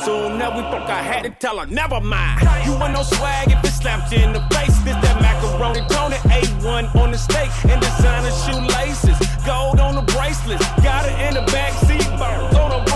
[0.00, 2.40] Soon now we broke, I had to tell her, never mind.
[2.64, 4.76] You want no swag if it slapped you in the face.
[4.84, 9.18] This that macaroni Tony, A1 on the steak, and designer shoelaces.
[9.44, 12.95] Gold on the bracelets, got it in the back seat, birds on the braces.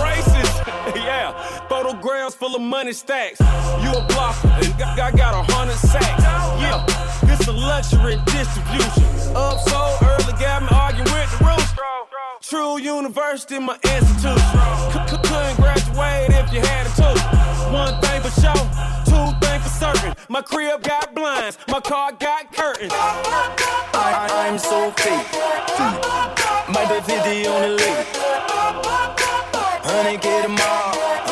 [2.31, 3.39] photographs full of money stacks.
[3.39, 6.23] You a blocker, and I got a hundred sacks.
[6.61, 6.85] Yeah,
[7.25, 9.35] this a luxury distribution.
[9.35, 11.81] Up so early, got me arguing with the rooster.
[12.41, 14.59] True university, my institution.
[15.23, 17.23] Couldn't graduate if you had a tooth.
[17.71, 18.65] One thing for sure,
[19.05, 20.13] two things for certain.
[20.29, 22.91] My crib got blinds, my car got curtains.
[22.93, 25.27] I, I'm so fake.
[26.73, 28.07] Might be 50 on the lady.
[29.83, 31.30] Honey, get 'em all.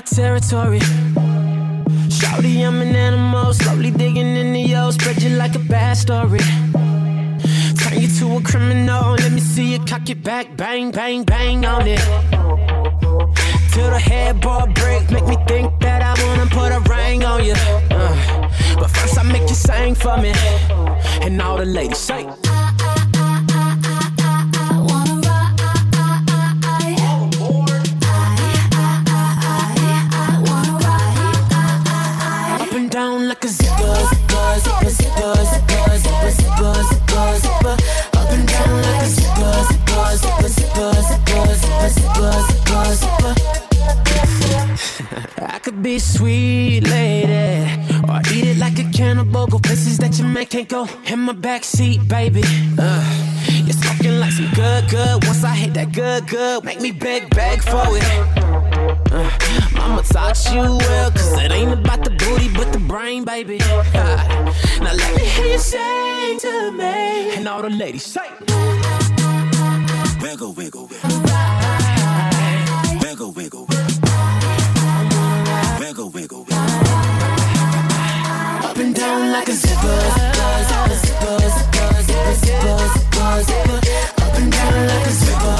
[0.00, 0.80] My, territory.
[2.08, 6.40] Shouty, I'm an animal, slowly digging into yo, spread you like a bad story.
[7.78, 11.64] Turn you to a criminal, let me see you cock it back, bang, bang, bang
[11.64, 12.00] on it.
[13.72, 17.54] Till the headboard break, make me think that I wanna put a ring on you.
[17.90, 20.32] Uh, but first I make you sing for me,
[21.22, 22.26] and all the ladies say.
[45.62, 47.70] Could be sweet lady,
[48.08, 49.46] or eat it like a cannibal.
[49.46, 50.88] Go places that your man can't go.
[51.06, 52.42] In my backseat, baby.
[52.78, 53.04] Uh,
[53.48, 55.24] you're smoking like some good, good.
[55.24, 58.04] Once I hit that good, good, make me beg, beg for it.
[59.12, 59.30] Uh,
[59.74, 63.58] mama taught you well, cause it ain't about the booty, but the brain, baby.
[63.60, 67.34] Uh, now let me hear you sing to me.
[67.36, 68.28] And all the ladies say,
[70.22, 71.20] Wiggle, wiggle, wiggle.
[73.02, 73.66] Wiggle, wiggle,
[75.90, 76.56] wiggle, wiggle, wiggle.
[78.62, 81.40] Up and down like a zipper, zipper, zipper, zipper,
[82.06, 83.78] zipper, zipper, zipper, zipper.
[84.22, 85.56] Up and down like a zipper.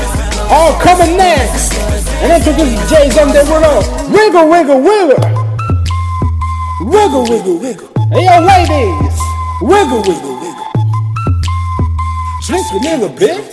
[0.54, 1.74] All coming next,
[2.22, 3.82] and introduce Jay Z the Willow.
[4.14, 5.18] Wiggle, wiggle, wiggle.
[6.86, 7.88] Wiggle, wiggle, wiggle.
[8.12, 9.18] Hey, yo, ladies.
[9.62, 10.68] Wiggle, wiggle, wiggle.
[12.46, 13.50] Drink your nigga, bitch.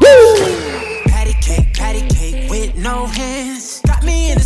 [0.00, 1.04] Woo!
[1.10, 3.63] Patty cake, patty cake with no hands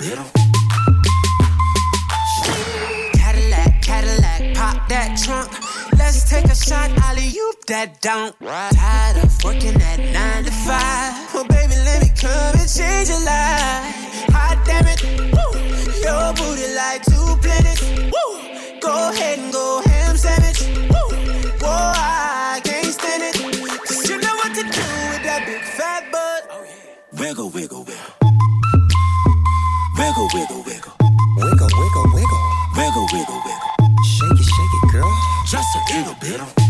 [0.00, 0.42] Just a little bit.
[3.14, 5.50] Cadillac, Cadillac, pop that trunk.
[5.98, 8.34] Let's take a shot, alley oop that don't.
[8.40, 11.12] Tired of working at nine to five.
[11.34, 14.24] Oh baby, let me come and change your life.
[14.32, 15.02] Hot damn it,
[15.36, 15.52] woo.
[16.00, 17.82] Your booty like two planets.
[18.08, 18.80] Woo.
[18.80, 20.49] Go ahead and go ham sandwich.
[30.32, 31.10] Wiggle, wiggle, wiggle.
[31.38, 32.40] Wiggle, wiggle, wiggle.
[32.76, 33.40] Wiggle, wiggle.
[34.04, 35.12] Shake it, shake it, girl.
[35.44, 36.69] Just a little bit.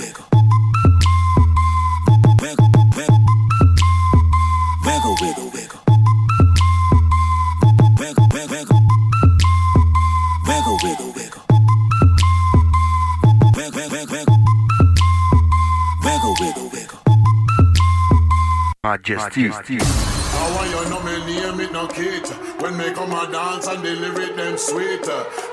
[19.09, 19.77] Majesty.
[19.81, 20.89] How are you?
[20.89, 22.27] Know me name it no kid
[22.61, 25.01] When me come a dance and the lyric them sweet.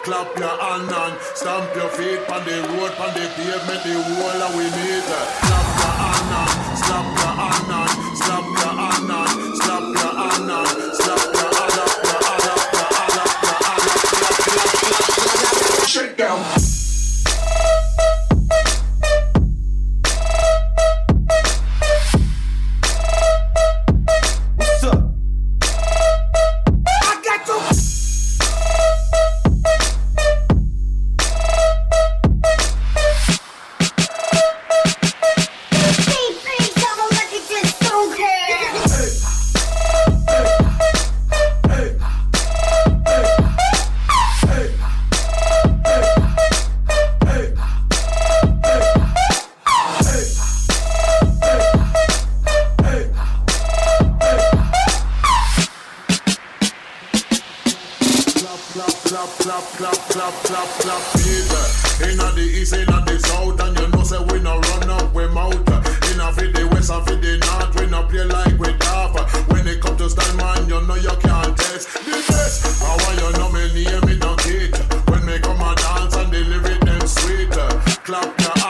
[0.05, 4.41] Clap your hand and stamp your feet On the road, on the pavement, the wall
[4.53, 5.09] we meet
[5.49, 7.38] Clap your hand and slap your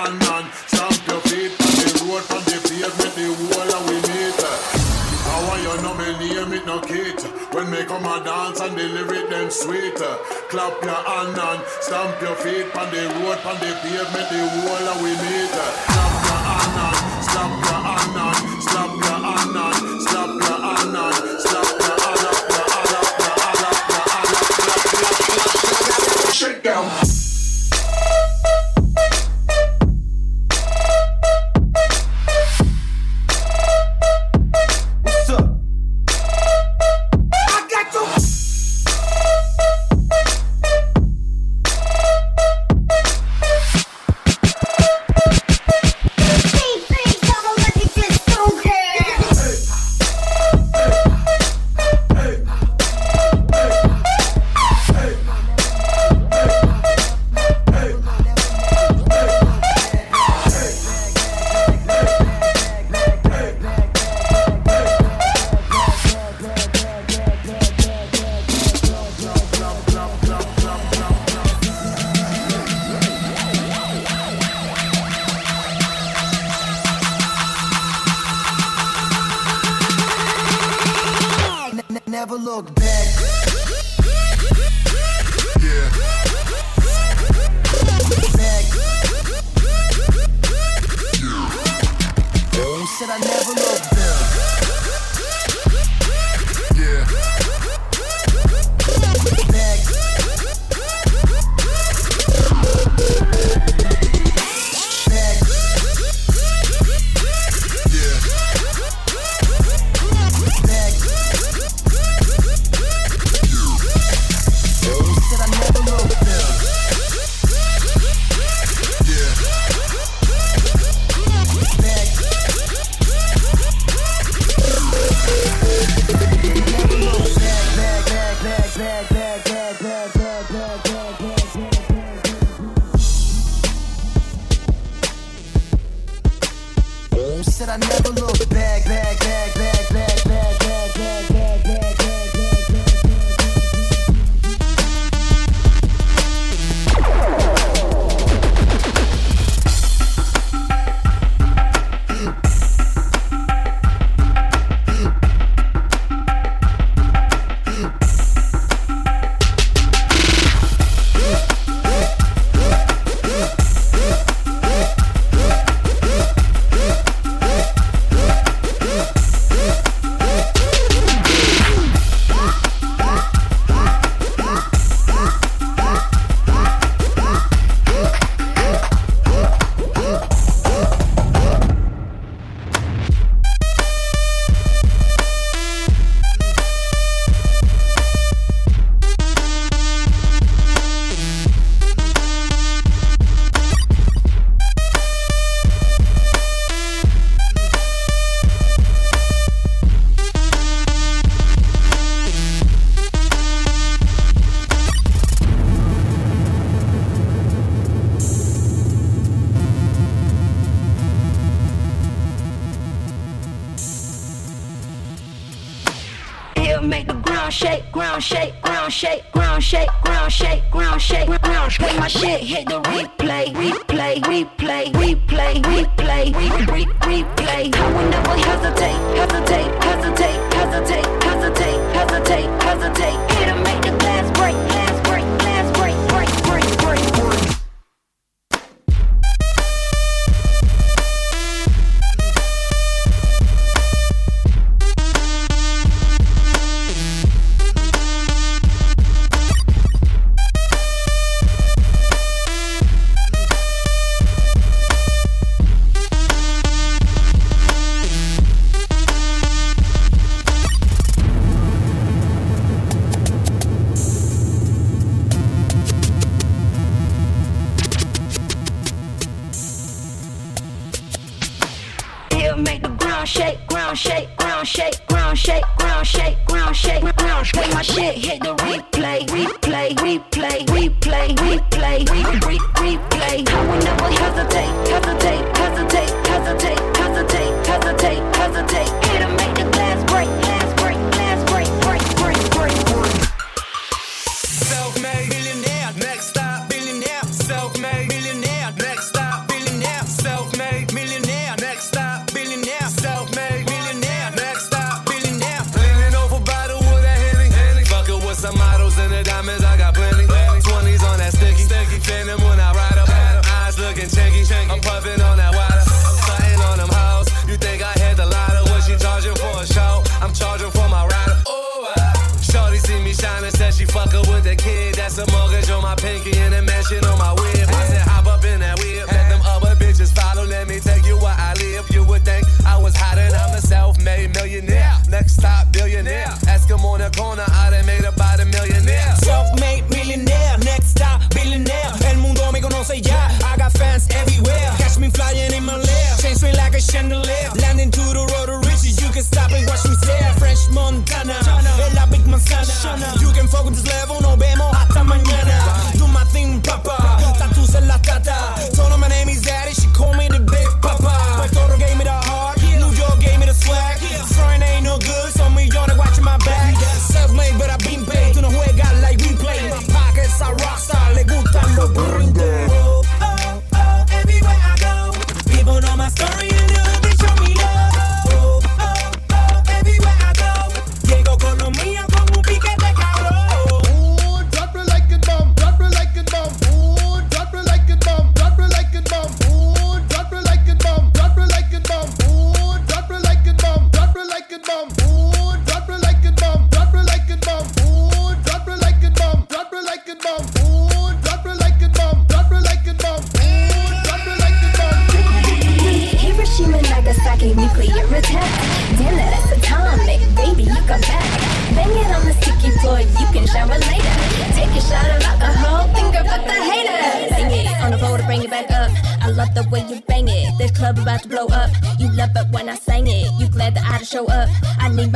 [0.09, 3.97] Your hand stamp your feet on the road, on the pavement, the wall and we
[4.09, 4.41] meet.
[4.41, 7.21] How are you know me name it no kid?
[7.53, 10.01] When me come a dance and the lyric them sweet.
[10.49, 14.81] Clap your hand and stamp your feet on the road, on the pavement, the wall
[14.81, 15.53] and we meet.
[15.53, 16.97] Clap your hand and
[17.29, 19.77] slap your hand and Slap your hand and
[20.09, 24.09] slap your hand and Slap your hand up, your hand up, your hand up, your
[24.09, 25.53] hand up Clap, clap, clap, clap,
[25.93, 26.89] clap, Shake down.
[26.89, 27.18] What's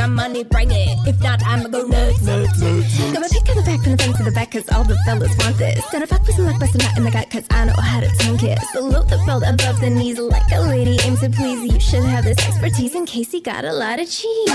[0.08, 0.96] money, bring it.
[1.06, 2.22] If not, I'ma go nuts.
[2.22, 3.12] nuts, nuts.
[3.12, 4.96] Got my pick in the back, from the thing to the back, cause all the
[5.04, 5.84] fellas want this.
[5.90, 8.08] Got a fuck person like busting out in the gut, cause I know how to
[8.18, 8.58] tongue kiss.
[8.72, 11.72] Salute the belt above the knees, like a lady aims to please.
[11.72, 14.50] You should have this expertise in case you got a lot of cheese.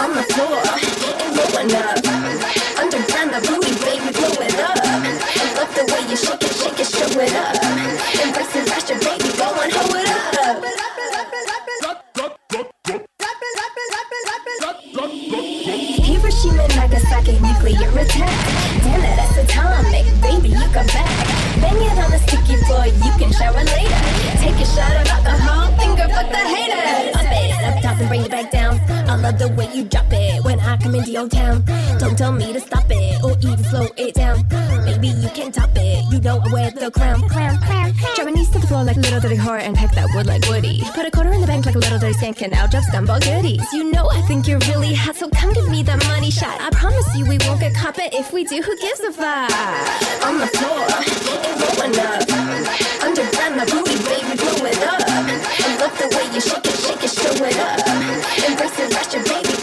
[0.00, 2.00] On the floor, and blowin' up.
[2.78, 4.76] Underground, the booty, baby, blow it up.
[4.84, 5.18] And
[5.56, 7.56] love the way you shake it, shake it, show it up.
[8.22, 10.08] Embrace and flash your baby, go and hold it
[10.46, 10.89] up.
[17.10, 18.30] fucking nuclear attack.
[18.84, 20.06] Damn it, that's atomic.
[20.22, 21.10] Baby, you come back.
[21.60, 22.86] Bang it on the sticky floor.
[22.86, 24.00] you can shower later.
[24.38, 27.59] Take a shot of alcohol, finger fuck the hater
[28.00, 28.80] and bring it back down.
[29.08, 31.64] I love the way you drop it when I come into your town.
[31.98, 34.46] Don't tell me to stop it or even slow it down.
[34.84, 36.04] Maybe you can top it.
[36.12, 37.28] You know I wear the crown.
[37.28, 38.14] Clown, clown, clown.
[38.14, 40.46] Drop my knees to the floor like little dirty whore and pack that wood like
[40.48, 40.82] Woody.
[40.94, 43.22] Put a quarter in the bank like a little dirty sink and Now drop scumbag
[43.22, 43.66] goodies.
[43.72, 46.60] You know I think you're really hot, so come give me that money shot.
[46.60, 49.52] I promise you we won't get caught, but if we do, who gives a fuck?
[50.26, 51.90] On the floor, it won't.
[53.02, 54.99] Underground, my booty, baby, blowing up.
[55.20, 57.86] Love the way you shake it, shake it, show it up.
[58.48, 59.59] Embrace it, rush it, baby.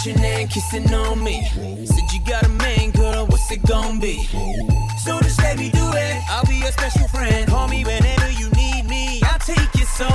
[0.00, 1.44] Touching and kissing on me.
[1.84, 3.26] Said you got a man, girl.
[3.26, 4.24] What's it gonna be?
[5.04, 6.22] So just let me do it.
[6.30, 7.46] I'll be your special friend.
[7.48, 9.20] Call me whenever you need me.
[9.24, 10.08] I'll take you so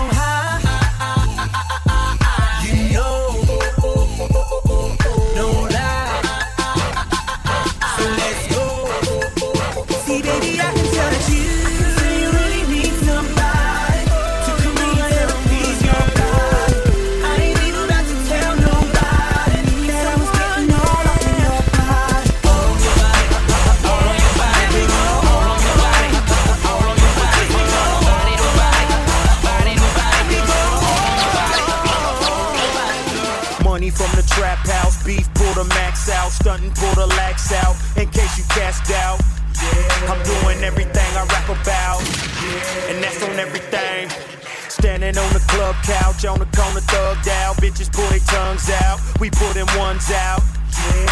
[45.05, 48.99] Standing on the club couch, on the corner thugged out, bitches pull their tongues out,
[49.19, 50.41] we pull them ones out.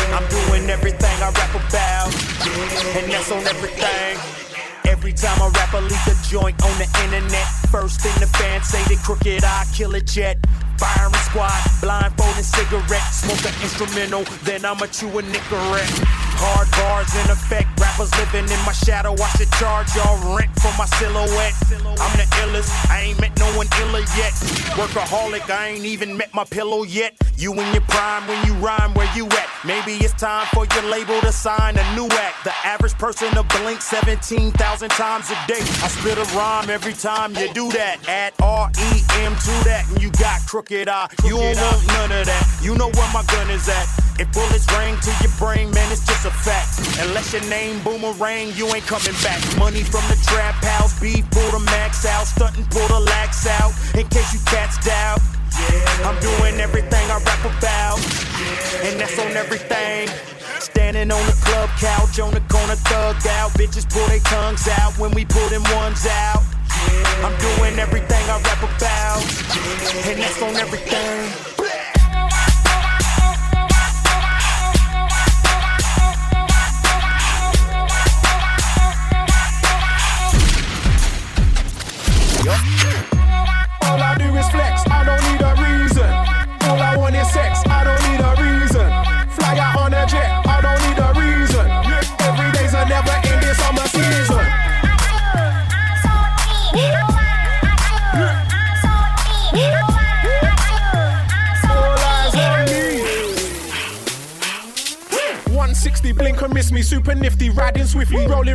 [0.09, 2.09] I'm doing everything I rap about,
[2.97, 4.17] and that's on everything.
[4.89, 7.45] Every time I rap, I leave the joint on the internet.
[7.69, 10.39] First thing the fans say, they Crooked I, kill a jet.
[10.79, 16.22] Firing squad, blindfolding cigarette, smoke an instrumental, then I'ma chew a Nicorette.
[16.43, 19.15] Hard bars in effect, rappers living in my shadow.
[19.15, 21.55] I should charge y'all rent for my silhouette.
[21.71, 24.33] I'm the illest, I ain't met no one iller yet.
[24.75, 27.15] Workaholic, I ain't even met my pillow yet.
[27.37, 29.47] You in your prime when you rhyme, where you at?
[29.63, 32.43] Maybe it's time for your label to sign a new act.
[32.43, 35.63] The average person to blink 17,000 times a day.
[35.79, 38.03] I spit a rhyme every time you do that.
[38.07, 41.07] Add R E M to that, and you got Crooked I.
[41.23, 42.59] You don't want none of that.
[42.61, 43.87] You know where my gun is at.
[44.19, 46.79] If bullets ring to your brain, man, it's just a fact.
[47.05, 49.41] Unless your name boomerang, you ain't coming back.
[49.57, 53.71] Money from the trap house, beef pull the max out, stunting pull the lax out.
[53.95, 55.21] In case you cats doubt.
[56.03, 57.99] I'm doing everything I rap about,
[58.83, 60.09] and that's on everything.
[60.59, 63.51] Standing on the club couch, on the corner thugged out.
[63.51, 66.43] Bitches pull their tongues out when we pull them ones out.
[67.23, 69.21] I'm doing everything I rap about,
[70.07, 71.52] and that's on everything.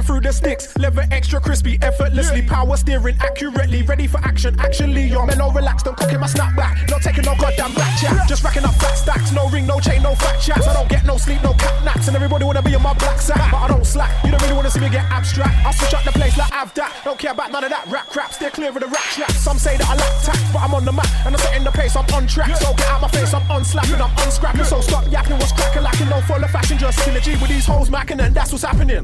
[0.03, 4.59] Through the sticks, leather extra crispy, effortlessly, power steering accurately, ready for action.
[4.59, 8.43] Actually, you're all relaxed, don't cooking my snapback, not taking no goddamn black chat, just
[8.43, 10.67] racking up fat stacks, no ring, no chain, no fat chats.
[10.67, 13.21] I don't get no sleep, no cat naps, and everybody wanna be on my black
[13.21, 14.25] sack, but I don't slack.
[14.25, 15.55] You don't really wanna see me get abstract.
[15.67, 18.09] I switch up the place like I've that, don't care about none of that rap
[18.09, 19.31] crap, stay clear of the rap trap.
[19.33, 21.73] Some say that I lack tact, but I'm on the map, and I'm setting the
[21.73, 22.55] pace, I'm on track.
[22.57, 26.09] So get out my face, I'm unslapping, I'm unscrapping, so stop yapping, what's cracking, lacking,
[26.09, 29.03] no full of fashion, just synergy with these hoes macking, and that's what's happening.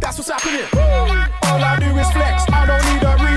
[0.00, 0.66] That's what's happening.
[1.44, 3.33] All I do is flex, I don't need a reason.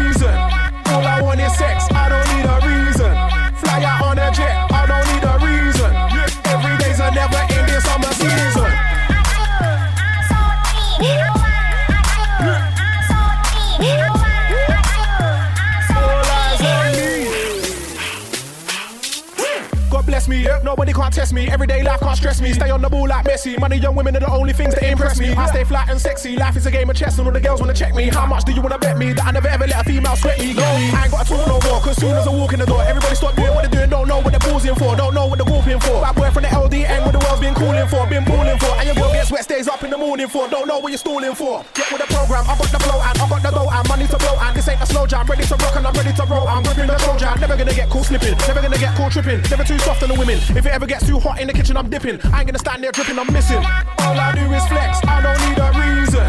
[20.28, 21.50] Me, nobody can't test me.
[21.50, 22.54] Everyday life can't stress me.
[22.54, 23.60] Stay on the ball like Messi.
[23.60, 25.34] Money, young women are the only things that impress me.
[25.34, 26.36] I stay flat and sexy.
[26.36, 28.10] Life is a game of chess, and all the girls wanna check me.
[28.10, 30.40] How much do you wanna bet me that I never ever let a female sweat
[30.40, 30.54] me?
[30.54, 31.82] No, I ain't gotta talk no more.
[31.82, 33.90] Cause soon as I walk in the door, everybody stop doing what they're doing.
[33.90, 34.96] Don't know what they're pausing for.
[34.96, 36.02] Don't know what they're whooping for.
[36.02, 38.06] Bad boy from the LDN, what the world's been calling for.
[38.08, 38.74] Been pulling for.
[38.78, 40.48] And your girl gets wet, stays up in the morning for.
[40.50, 41.64] Don't know what you're stalling for.
[41.74, 42.44] Get with the program.
[42.44, 44.36] I got the flow and I got the dough and money to blow.
[44.42, 45.26] And this ain't a slow jam.
[45.26, 46.48] Ready to rock and I'm ready to roll.
[46.48, 47.40] I'm gripping the Trojan.
[47.40, 48.36] Never gonna get caught slipping.
[48.48, 49.42] Never gonna get caught tripping.
[49.50, 50.38] Never too soft on women.
[50.38, 52.20] If it ever gets too hot in the kitchen, I'm dipping.
[52.34, 53.58] I ain't gonna stand there dripping, I'm missing.
[53.58, 56.28] All I do is flex, I don't need a reason.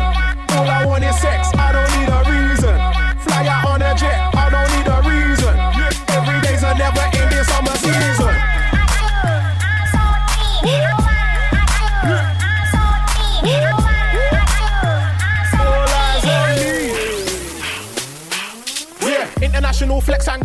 [0.56, 2.74] All I want is sex, I don't need a reason.
[3.24, 4.37] Fly out on a jet,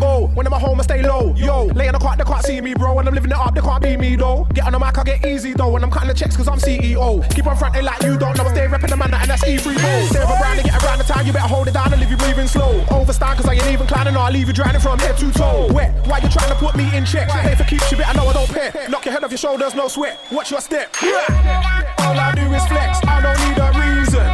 [0.03, 0.27] go.
[0.35, 1.33] When I'm at home, I stay low.
[1.35, 2.93] Yo, lay in the car, they can't see me, bro.
[2.93, 4.45] When I'm living it up, they can't be me, though.
[4.53, 5.69] Get on the mic, I get easy, though.
[5.69, 7.23] When I'm cutting the checks, cause I'm CEO.
[7.33, 8.45] Keep on fronting like you don't know.
[8.45, 10.05] I stay repping the man, and that's E3 bro.
[10.11, 12.17] Stay around and get around the time, you better hold it down and leave you
[12.17, 12.83] breathing slow.
[12.89, 15.71] Overstand, cause I ain't even climbing, or I'll leave you drowning from head to toe.
[15.73, 17.29] Wet, why you trying to put me in check?
[17.29, 18.71] Pay for keeps you I know I don't pay.
[18.89, 20.19] Knock your head off your shoulders, no sweat.
[20.31, 20.93] Watch your step.
[21.01, 24.27] All I do is flex, I don't need a reason.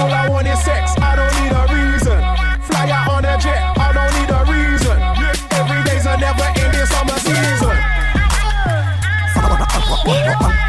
[0.00, 1.77] All I want is sex, I don't need a reason.
[10.28, 10.67] I'm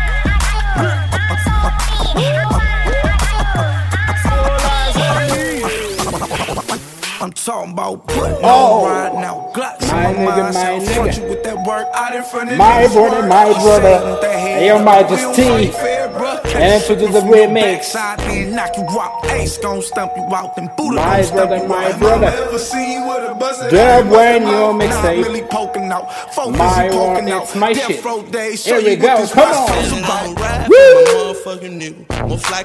[7.46, 8.86] talking about putting Oh.
[8.86, 9.52] on right now.
[9.54, 11.18] Glocks My in my nigga, mind, my so front nigga.
[11.24, 14.12] you with that work out in front of My brother, my brother.
[14.12, 15.42] with that hand Hey, your up, Majesty.
[15.44, 16.40] real fight fair, bruh.
[16.46, 17.94] And Catch into you the from your remix.
[17.94, 19.26] backside, then knock you out.
[19.32, 21.92] Ace gon' stump you out, then Buddha My gon' stump brother, you my out.
[21.92, 22.28] Have brother.
[22.28, 24.76] I ever seen you with a busted The ass, brand busted new mouth?
[24.76, 25.24] Nah, mixtape.
[25.24, 26.34] really poking out.
[26.36, 27.44] Focus My and one, poking out.
[27.44, 28.06] it's my Death shit.
[28.06, 29.68] row days, Here show we you go, what this come West on.
[29.68, 30.70] Coast about.
[30.70, 31.36] Woo!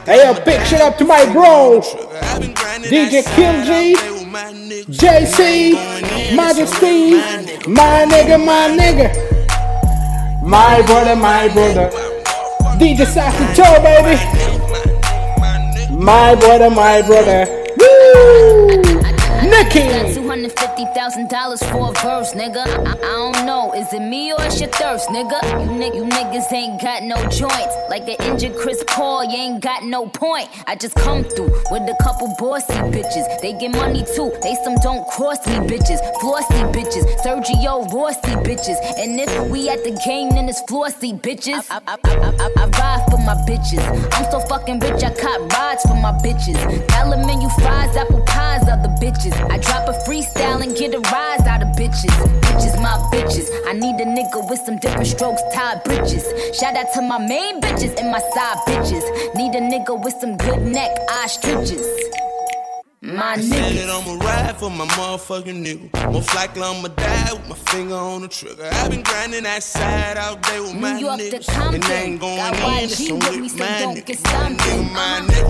[0.07, 1.81] Hey, a big shit up to my bro,
[2.85, 3.97] DJ Kim G,
[4.35, 5.75] JC,
[6.35, 7.15] Majesty,
[7.71, 9.15] my nigga, my nigga,
[10.43, 11.89] my brother, my brother,
[12.77, 14.17] DJ Sassy Joe, baby,
[16.05, 17.47] my brother, my brother,
[17.79, 18.83] woo,
[19.49, 20.24] Nicky.
[20.45, 22.67] Got two hundred fifty thousand dollars for a verse, nigga.
[22.67, 25.41] I, I don't know, is it me or it's your thirst, nigga?
[25.65, 29.25] You, ni- you niggas ain't got no joints, like the injured Chris Paul.
[29.25, 30.49] You ain't got no point.
[30.67, 33.41] I just come through with a couple bossy bitches.
[33.41, 34.33] They get money too.
[34.43, 38.77] They some don't cross me bitches, flossy bitches, Sergio Rossi bitches.
[38.99, 41.65] And if we at the game, then it's flossy bitches.
[41.71, 43.81] I, I, I, I ride for my bitches.
[44.13, 46.59] I'm so fucking rich, I cop rides for my bitches.
[46.89, 49.33] Dollar menu fries, apple pies, other bitches.
[49.51, 52.11] I drop a freestyle and get a rise out of bitches.
[52.43, 53.49] Bitches, my bitches.
[53.67, 56.25] I need a nigga with some different strokes, tied bridges.
[56.59, 59.35] Shout out to my main bitches and my side bitches.
[59.35, 61.87] Need a nigga with some good neck, eye stitches.
[63.03, 66.11] My I said that I'ma ride for my motherfucking nigga.
[66.11, 68.71] Most likely I'ma die with my finger on the trigger.
[68.73, 71.39] I've been grinding that side all day with my New York to.
[71.41, 71.75] Compton.
[71.75, 74.07] And I ain't going Got in, some with me, so my don't nigga.
[74.07, 75.44] get My nigga, my nigga.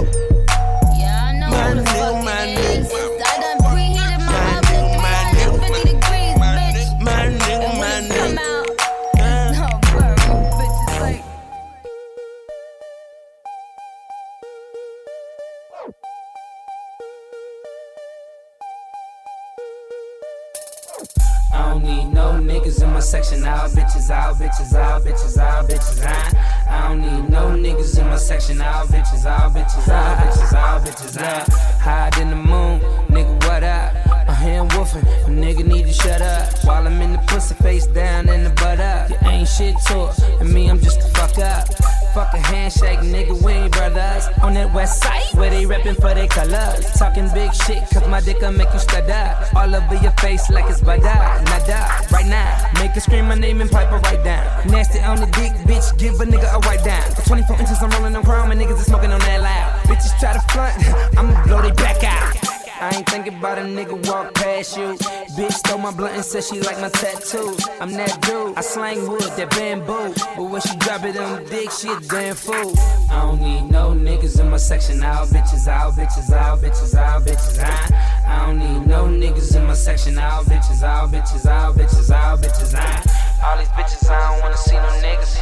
[66.41, 67.55] Said she like my tattoo.
[67.81, 68.59] I'm that dude.
[68.59, 70.11] I slang wood, that bamboo.
[70.35, 72.75] But when she drop it on the dick, she a damn fool.
[73.09, 75.05] I don't need no niggas in my section.
[75.05, 77.63] All bitches, all bitches, all bitches, all bitches.
[77.63, 80.19] I, I don't need no niggas in my section.
[80.19, 82.75] All bitches, all bitches, all bitches, all bitches.
[82.75, 85.39] I, all these bitches, I don't wanna see no niggas.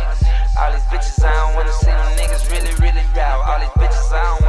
[0.61, 2.51] All these bitches, I don't wanna see no niggas.
[2.53, 3.41] Really, really bow.
[3.49, 4.42] All these bitches, I don't.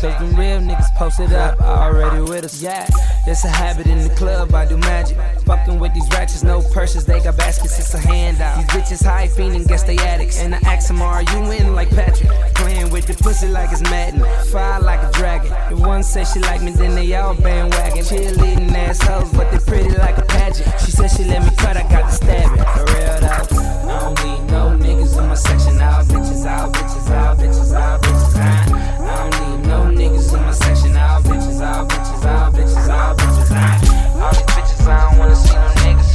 [0.00, 2.60] Cause them real niggas posted up, already with us.
[2.60, 2.86] Yeah,
[3.26, 5.16] it's a habit in the club, I do magic.
[5.46, 8.58] Fucking with these ratchets, no purses, they got baskets, it's a handout.
[8.58, 10.38] These bitches high fiending, guess they addicts.
[10.38, 12.28] And I ask them, are you in like Patrick?
[12.56, 14.20] Playing with the pussy like it's Madden.
[14.50, 15.50] Fire like a dragon.
[15.70, 18.04] The one say she like me, then they all bandwagon.
[18.04, 20.68] Cheerleading assholes, but they pretty like a pageant.
[20.80, 22.64] She said she let me cut, I got to stab it.
[22.76, 23.66] For real though.
[23.88, 25.80] I don't need no niggas in my section.
[25.80, 28.36] All bitches, all bitches, all bitches, all bitches.
[28.36, 28.75] I, I
[31.76, 33.50] all bitches, all bitches, all bitches.
[34.16, 36.10] All these bitches, I don't wanna see no niggas.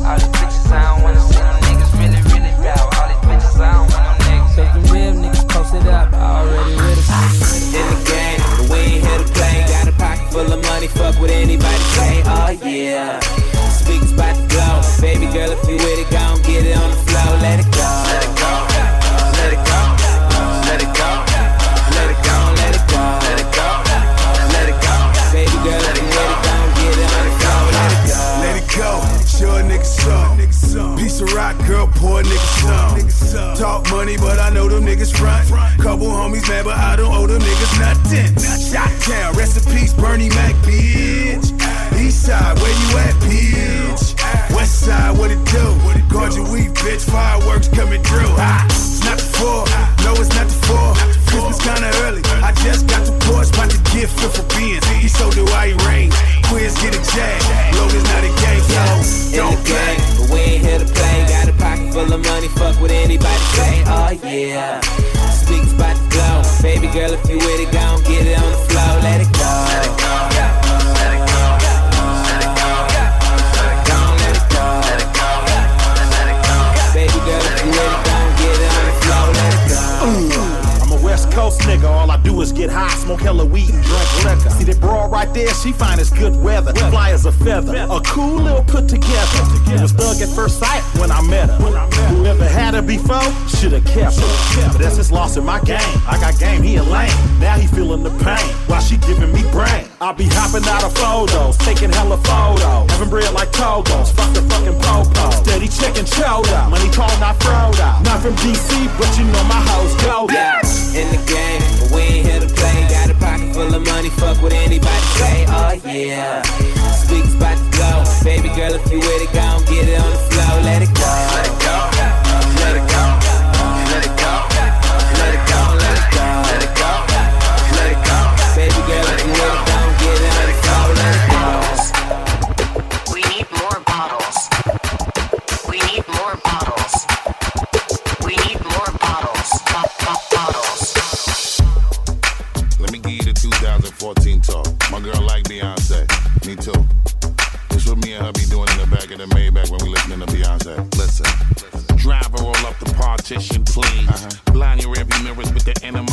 [0.00, 1.90] All these bitches, I don't wanna see no niggas.
[2.00, 2.88] Really, really bow.
[2.96, 4.56] All these bitches, I don't want no niggas.
[4.56, 7.74] Cause the real niggas posted up, already with us.
[7.74, 9.64] In the game, but we ain't here to play.
[9.68, 12.22] Got a pocket full of money, fuck what anybody say.
[12.24, 13.20] Oh yeah,
[13.68, 14.80] speakers about to go.
[15.02, 15.93] Baby girl, if you with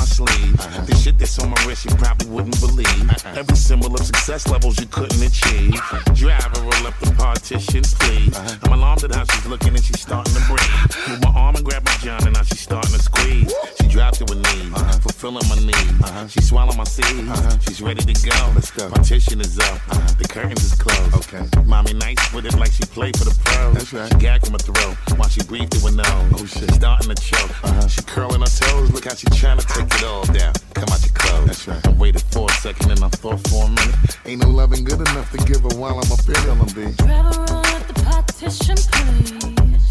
[0.02, 0.60] my sleeve.
[0.60, 0.86] Uh-huh.
[0.86, 3.06] The shit that's on my wrist, you probably wouldn't believe.
[3.38, 5.76] Every symbol of success levels you couldn't achieve.
[5.76, 6.14] Uh-huh.
[6.15, 8.36] Driver, roll up the partition, please.
[8.36, 8.57] Uh-huh.
[8.64, 11.10] I'm alarmed at how she's looking and she's starting to breathe.
[11.10, 13.53] Move my arm and grab my John and now she's starting to squeeze.
[13.80, 14.73] She dropped to her knees,
[15.06, 16.34] fulfilling my needs.
[16.34, 17.30] She swallowed my seeds.
[17.65, 18.38] She's ready to go.
[18.56, 18.90] Let's go.
[18.90, 19.78] Partition is up.
[20.18, 21.14] The curtains is closed.
[21.22, 21.45] Okay.
[21.65, 23.73] Mommy nice with it like she played for the pros.
[23.76, 24.10] That's right.
[24.11, 26.41] She gagged from her throat while she breathed through her nose.
[26.41, 26.73] Oh shit.
[26.73, 27.53] Starting to choke.
[27.90, 28.90] She curling her toes.
[28.91, 30.53] Look how she trying to take it all down.
[30.73, 31.45] Come out your clothes.
[31.47, 31.88] That's right.
[31.88, 34.18] I waited for a second and I thought for a minute.
[34.26, 36.47] Ain't no loving good enough to give her while I'm up in it.
[36.47, 36.91] I'm be.
[36.97, 39.88] Driver, roll up the partition, please.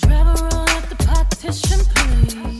[0.00, 2.57] Driver, roll up the partition, please.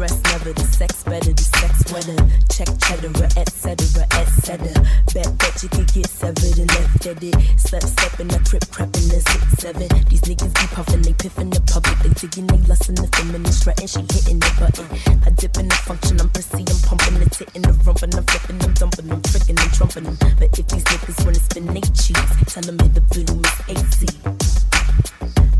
[0.00, 2.16] Stress never, the sex better, the sex weather.
[2.48, 4.72] Check cheddar, etc., etc.
[5.12, 7.36] Bet bet you could get severed and left at it.
[7.60, 9.92] Step step in the crib, crepping the six seven.
[10.08, 12.00] These niggas be puffing, they piffing the public.
[12.00, 13.68] They digging, they lusting the feminist?
[13.68, 14.88] And she hitting the button.
[15.20, 18.16] I dip in the function, I'm prissy, I'm pumping the tit in the rump, and
[18.16, 20.16] I'm flipping, I'm dumping them, tricking them, trumping them.
[20.40, 24.08] But if these niggas wanna spin they cheese, tell them the volume is AC.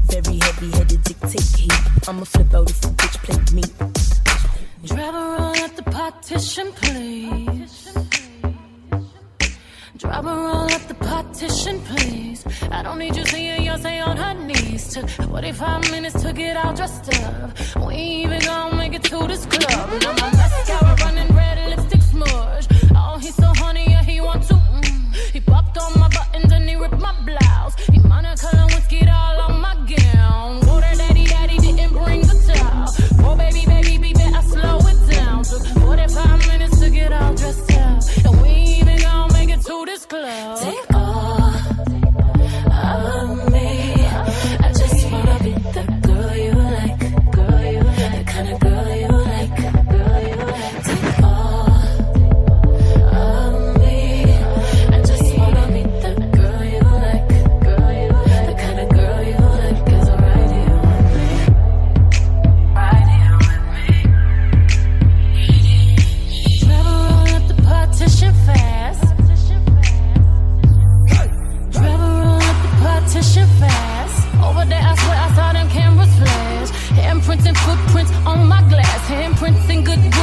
[0.08, 1.76] Very heavy headed dictate heat.
[2.08, 3.68] I'ma flip out if a bitch play me.
[4.84, 7.92] Driver, roll at the partition, please.
[9.96, 12.44] Driver, roll at the partition, please.
[12.70, 14.94] I don't need you seeing Beyonce on her knees.
[14.94, 17.50] Took 45 minutes to get all dressed up.
[17.86, 20.02] We ain't even gonna make it to this club.
[20.02, 22.66] Now my mascara running red, lipstick smudge.
[22.96, 24.54] Oh, he's so honey, yeah, he want to.
[24.54, 25.14] Mm.
[25.32, 27.74] He popped on my buttons and he ripped my blouse.
[27.92, 30.60] He Monica Lewinsky all on my gown.
[30.66, 31.09] Whoa, that
[32.96, 33.24] the.
[33.24, 35.44] Oh, baby, baby, baby, I slow it down.
[35.44, 38.02] Took 45 minutes to get all dressed up.
[38.26, 40.58] And we ain't even gonna make it to this club.
[40.60, 41.49] Take all
[79.82, 80.19] Good.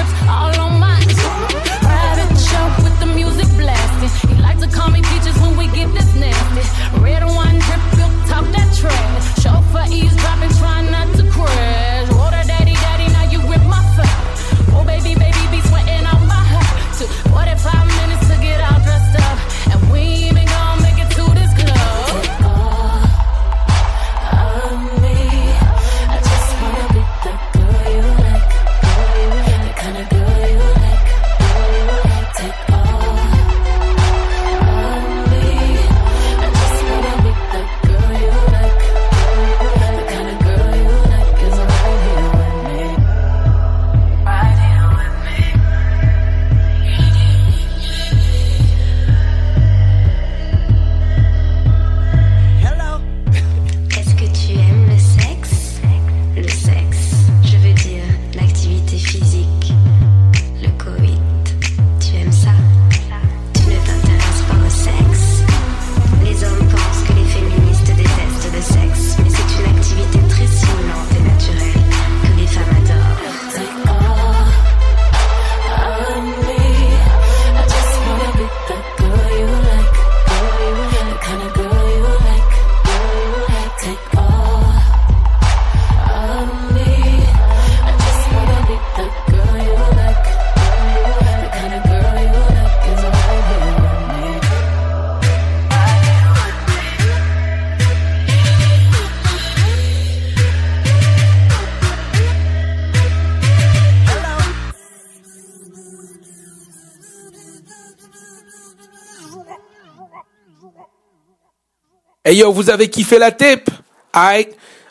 [112.37, 113.69] Yo, vous avez kiffé la tape?
[114.13, 114.47] Aïe.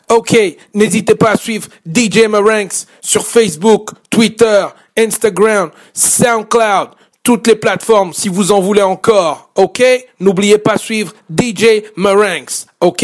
[0.09, 0.37] Ok,
[0.73, 4.65] n'hésitez pas à suivre DJ Maranks sur Facebook, Twitter,
[4.97, 6.91] Instagram, SoundCloud,
[7.21, 9.49] toutes les plateformes si vous en voulez encore.
[9.55, 9.83] Ok?
[10.21, 12.67] N'oubliez pas de suivre DJ Maranks.
[12.79, 13.03] Ok?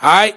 [0.00, 0.34] Aïe.